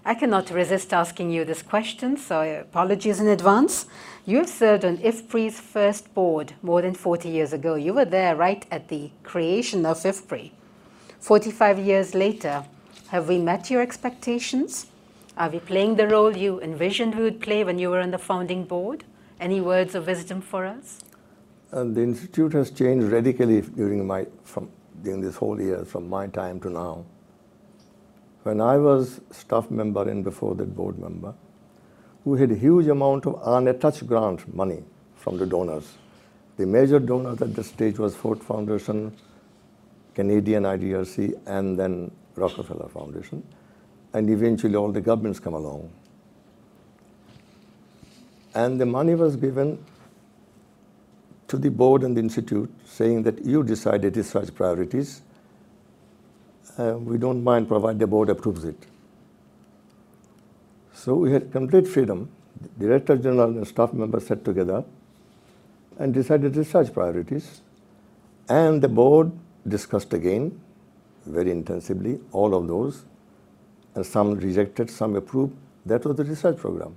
I 0.05 0.15
cannot 0.15 0.51
resist 0.51 0.93
asking 0.93 1.31
you 1.31 1.45
this 1.45 1.63
question, 1.63 2.17
so 2.17 2.43
apologies 2.43 3.19
in 3.19 3.27
advance. 3.27 3.87
You 4.25 4.39
have 4.39 4.49
served 4.49 4.85
on 4.85 4.99
IFPRI's 4.99 5.59
first 5.59 6.15
board 6.15 6.55
more 6.63 6.83
than 6.83 6.95
40 6.95 7.29
years 7.29 7.53
ago. 7.53 7.75
You 7.75 7.95
were 7.95 8.05
there 8.05 8.37
right 8.37 8.65
at 8.71 8.89
the 8.89 9.11
creation 9.25 9.85
of 9.85 9.99
IFPRI. 9.99 10.53
45 11.19 11.79
years 11.81 12.15
later, 12.15 12.65
have 13.09 13.29
we 13.29 13.39
met 13.39 13.71
your 13.71 13.83
expectations? 13.83 14.87
Are 15.37 15.51
we 15.51 15.61
playing 15.61 15.97
the 15.97 16.09
role 16.09 16.37
you 16.37 16.61
envisioned 16.61 17.15
we 17.15 17.23
would 17.23 17.41
play 17.41 17.63
when 17.63 17.79
you 17.79 17.91
were 17.91 18.01
on 18.01 18.11
the 18.11 18.19
founding 18.19 18.65
board? 18.65 19.05
Any 19.39 19.61
words 19.61 19.95
of 19.95 20.07
wisdom 20.07 20.41
for 20.41 20.65
us? 20.65 21.01
Uh, 21.73 21.85
the 21.85 22.03
institute 22.03 22.53
has 22.53 22.71
changed 22.71 23.09
radically 23.09 23.61
during 23.61 24.07
my 24.07 24.27
from 24.45 24.71
during 25.03 25.21
this 25.21 25.37
whole 25.37 25.61
year, 25.61 25.85
from 25.85 26.09
my 26.09 26.27
time 26.27 26.59
to 26.61 26.71
now. 26.71 27.05
When 28.45 28.61
I 28.61 28.79
was 28.79 29.21
staff 29.31 29.71
member 29.71 30.09
and 30.09 30.25
before 30.25 30.55
that 30.55 30.75
board 30.75 30.99
member, 30.99 31.35
we 32.25 32.41
had 32.41 32.51
a 32.51 32.55
huge 32.55 32.87
amount 32.87 33.27
of 33.27 33.41
unattached 33.43 34.07
grant 34.07 34.53
money 34.55 34.83
from 35.17 35.37
the 35.37 35.47
donors. 35.47 35.93
The 36.57 36.67
major 36.67 36.99
donors 36.99 37.43
at 37.43 37.55
this 37.55 37.69
stage 37.69 37.99
was 37.99 38.17
Ford 38.17 38.43
Foundation, 38.43 39.15
Canadian 40.15 40.63
IDRC, 40.63 41.39
and 41.47 41.79
then 41.79 42.11
Rockefeller 42.37 42.89
Foundation. 42.89 43.43
And 44.13 44.31
eventually 44.31 44.77
all 44.77 44.93
the 44.93 45.01
governments 45.01 45.41
come 45.41 45.55
along. 45.55 45.91
And 48.55 48.81
the 48.81 48.87
money 48.87 49.15
was 49.15 49.37
given 49.37 49.85
to 51.49 51.57
the 51.57 51.71
board 51.71 52.03
and 52.03 52.17
the 52.17 52.21
institute 52.21 52.73
saying 52.87 53.23
that 53.25 53.45
you 53.45 53.63
decided 53.63 54.17
research 54.17 54.55
priorities 54.55 55.23
uh, 56.79 56.97
we 56.99 57.17
don't 57.17 57.43
mind 57.43 57.69
provided 57.69 57.99
the 57.99 58.07
board 58.07 58.29
approves 58.29 58.65
it. 58.65 58.77
So 60.93 61.15
we 61.15 61.33
had 61.33 61.51
complete 61.53 61.89
freedom. 61.89 62.31
The 62.61 62.87
Director 62.87 63.17
General 63.17 63.49
and 63.51 63.67
staff 63.67 63.93
members 63.93 64.27
sat 64.27 64.45
together 64.45 64.85
and 65.99 66.13
decided 66.13 66.57
research 66.57 66.93
priorities. 66.93 67.63
And 68.49 68.83
the 68.83 68.89
board 68.89 69.33
discussed 69.67 70.13
again 70.13 70.61
very 71.27 71.51
intensively 71.51 72.21
all 72.33 72.55
of 72.55 72.67
those. 72.67 73.05
And 73.95 74.05
some 74.05 74.35
rejected, 74.35 74.91
some 74.91 75.17
approved. 75.17 75.55
That 75.85 76.05
was 76.05 76.17
the 76.17 76.25
research 76.25 76.59
program. 76.59 76.97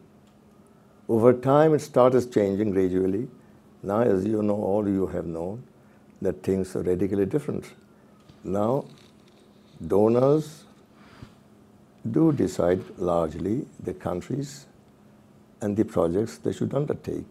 Over 1.07 1.33
time, 1.33 1.73
it 1.73 1.79
started 1.79 2.31
changing 2.31 2.71
gradually. 2.71 3.27
Now, 3.81 4.01
as 4.01 4.25
you 4.25 4.43
know, 4.43 4.55
all 4.55 4.87
you 4.87 5.07
have 5.07 5.25
known, 5.25 5.63
that 6.21 6.43
things 6.43 6.75
are 6.75 6.81
radically 6.83 7.25
different. 7.25 7.65
Now, 8.43 8.85
donors 9.85 10.65
do 12.11 12.31
decide 12.31 12.83
largely 12.97 13.65
the 13.83 13.93
countries 13.93 14.65
and 15.61 15.75
the 15.75 15.85
projects 15.85 16.37
they 16.37 16.53
should 16.53 16.73
undertake. 16.73 17.25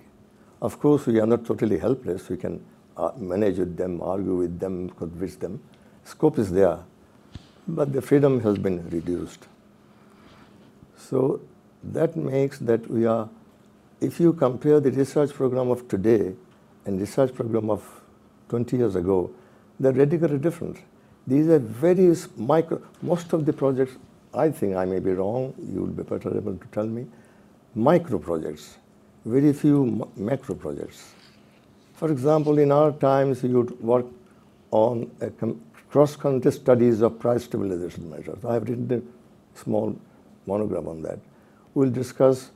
Of 0.61 0.79
course, 0.81 1.07
we 1.07 1.21
are 1.21 1.27
not 1.27 1.45
totally 1.45 1.79
helpless. 1.79 2.29
We 2.29 2.37
can 2.37 2.65
uh, 2.97 3.13
manage 3.17 3.59
with 3.59 3.77
them, 3.77 4.03
argue 4.03 4.37
with 4.37 4.59
them, 4.59 4.91
convince 4.91 5.37
them. 5.37 5.61
Scope 6.05 6.39
is 6.39 6.51
there, 6.51 6.79
but 7.69 7.93
the 7.93 8.01
freedom 8.01 8.41
has 8.41 8.57
been 8.59 8.89
reduced. 8.89 9.47
So 10.97 11.41
that 11.85 12.17
makes 12.17 12.59
that 12.61 12.91
we 12.91 13.05
are, 13.05 13.29
if 14.01 14.19
you 14.19 14.33
compare 14.33 14.81
the 14.81 14.91
research 14.91 15.33
program 15.33 15.71
of 15.71 15.87
today 15.87 16.35
and 16.87 16.99
research 16.99 17.35
program 17.35 17.69
of 17.71 17.85
20 18.49 18.77
years 18.77 18.97
ago, 18.97 19.31
they're 19.79 19.93
radically 19.93 20.39
different. 20.39 20.79
These 21.27 21.49
are 21.49 21.59
very 21.59 22.15
micro, 22.37 22.81
most 23.03 23.33
of 23.35 23.45
the 23.45 23.53
projects, 23.53 23.97
I 24.33 24.51
think 24.51 24.77
I 24.77 24.87
may 24.87 24.99
be 24.99 25.13
wrong, 25.13 25.55
you 25.59 25.81
will 25.81 25.89
be 25.89 26.03
better 26.03 26.35
able 26.35 26.57
to 26.57 26.67
tell 26.73 26.87
me, 26.87 27.07
micro 27.75 28.19
projects, 28.19 28.79
very 29.27 29.53
few 29.53 30.09
macro 30.17 30.55
projects. 30.55 31.13
For 31.95 32.11
example, 32.11 32.59
in 32.59 32.73
our 32.73 32.93
times, 32.93 33.43
you 33.43 33.59
would 33.59 33.81
work 33.81 34.07
on 34.71 35.11
cross-country 35.91 36.53
studies 36.53 37.01
of 37.01 37.19
price 37.19 37.45
stabilization 37.45 38.11
measures. 38.11 38.45
I 38.45 38.55
have 38.55 38.69
written 38.69 38.93
a 38.93 39.59
small 39.59 39.99
monogram 40.47 40.87
on 40.89 41.03
that. 41.03 41.19
We'll 41.75 41.91
discuss 41.91 42.51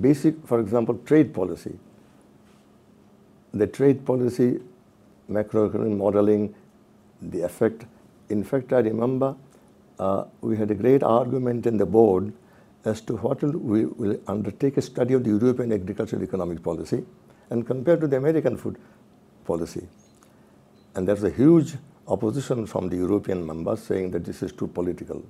basic, 0.00 0.46
for 0.46 0.60
example, 0.60 0.98
trade 1.04 1.34
policy. 1.34 1.78
The 3.52 3.66
trade 3.66 4.04
policy, 4.04 4.60
macroeconomic 5.30 5.96
modeling, 5.96 6.54
the 7.20 7.42
effect. 7.42 7.84
In 8.28 8.42
fact, 8.42 8.72
I 8.72 8.78
remember 8.78 9.36
uh, 9.98 10.24
we 10.40 10.56
had 10.56 10.70
a 10.70 10.74
great 10.74 11.02
argument 11.02 11.66
in 11.66 11.76
the 11.76 11.86
board 11.86 12.32
as 12.84 13.00
to 13.02 13.16
what 13.16 13.42
we 13.42 13.84
will 13.84 14.18
undertake 14.26 14.76
a 14.76 14.82
study 14.82 15.14
of 15.14 15.22
the 15.22 15.30
European 15.30 15.72
agricultural 15.72 16.22
economic 16.22 16.62
policy 16.62 17.04
and 17.50 17.66
compare 17.66 17.96
to 17.96 18.08
the 18.08 18.16
American 18.16 18.56
food 18.56 18.78
policy. 19.44 19.86
And 20.94 21.06
there's 21.06 21.22
a 21.22 21.30
huge 21.30 21.76
opposition 22.08 22.66
from 22.66 22.88
the 22.88 22.96
European 22.96 23.46
members 23.46 23.82
saying 23.82 24.10
that 24.12 24.24
this 24.24 24.42
is 24.42 24.52
too 24.52 24.66
political. 24.66 25.22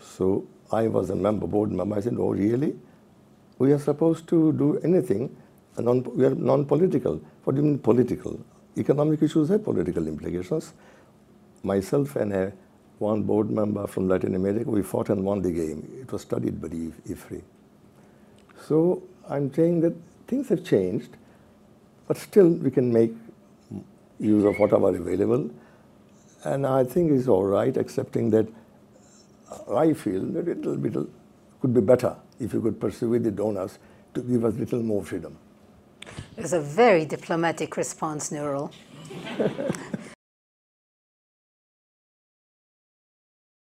So 0.00 0.46
I 0.72 0.88
was 0.88 1.10
a 1.10 1.16
member, 1.16 1.46
board 1.46 1.72
member. 1.72 1.96
I 1.96 2.00
said, 2.00 2.16
oh, 2.18 2.32
really? 2.32 2.76
We 3.58 3.72
are 3.72 3.78
supposed 3.78 4.28
to 4.28 4.52
do 4.52 4.78
anything 4.84 5.36
non, 5.80 6.02
we 6.16 6.24
are 6.24 6.34
non-political. 6.34 7.20
What 7.44 7.56
do 7.56 7.62
you 7.62 7.68
mean 7.68 7.78
political? 7.78 8.38
Economic 8.76 9.22
issues 9.22 9.48
have 9.48 9.64
political 9.64 10.06
implications. 10.06 10.72
Myself 11.62 12.16
and 12.16 12.32
a, 12.32 12.52
one 12.98 13.22
board 13.22 13.50
member 13.50 13.86
from 13.86 14.08
Latin 14.08 14.34
America, 14.34 14.70
we 14.70 14.82
fought 14.82 15.08
and 15.10 15.24
won 15.24 15.42
the 15.42 15.52
game. 15.52 15.88
It 16.00 16.10
was 16.10 16.22
studied 16.22 16.60
by 16.60 16.68
the 16.68 16.90
IFPRI. 17.08 17.42
So 18.66 19.02
I'm 19.28 19.52
saying 19.52 19.80
that 19.82 19.94
things 20.26 20.48
have 20.48 20.64
changed, 20.64 21.16
but 22.06 22.16
still 22.16 22.48
we 22.48 22.70
can 22.70 22.92
make 22.92 23.12
use 24.20 24.44
of 24.44 24.58
whatever 24.58 24.88
available. 24.88 25.50
And 26.44 26.66
I 26.66 26.84
think 26.84 27.12
it's 27.12 27.28
all 27.28 27.44
right, 27.44 27.76
accepting 27.76 28.30
that 28.30 28.46
I 29.72 29.92
feel 29.92 30.24
that 30.32 30.48
it 30.48 30.82
be, 30.82 30.90
could 31.60 31.74
be 31.74 31.80
better 31.80 32.16
if 32.38 32.52
you 32.52 32.60
could 32.60 32.80
persuade 32.80 33.24
the 33.24 33.30
donors 33.30 33.78
to 34.14 34.22
give 34.22 34.44
us 34.44 34.54
a 34.54 34.58
little 34.58 34.82
more 34.82 35.04
freedom. 35.04 35.36
It 36.36 36.42
was 36.42 36.52
a 36.52 36.60
very 36.60 37.04
diplomatic 37.04 37.76
response, 37.76 38.30
Nurul. 38.30 38.72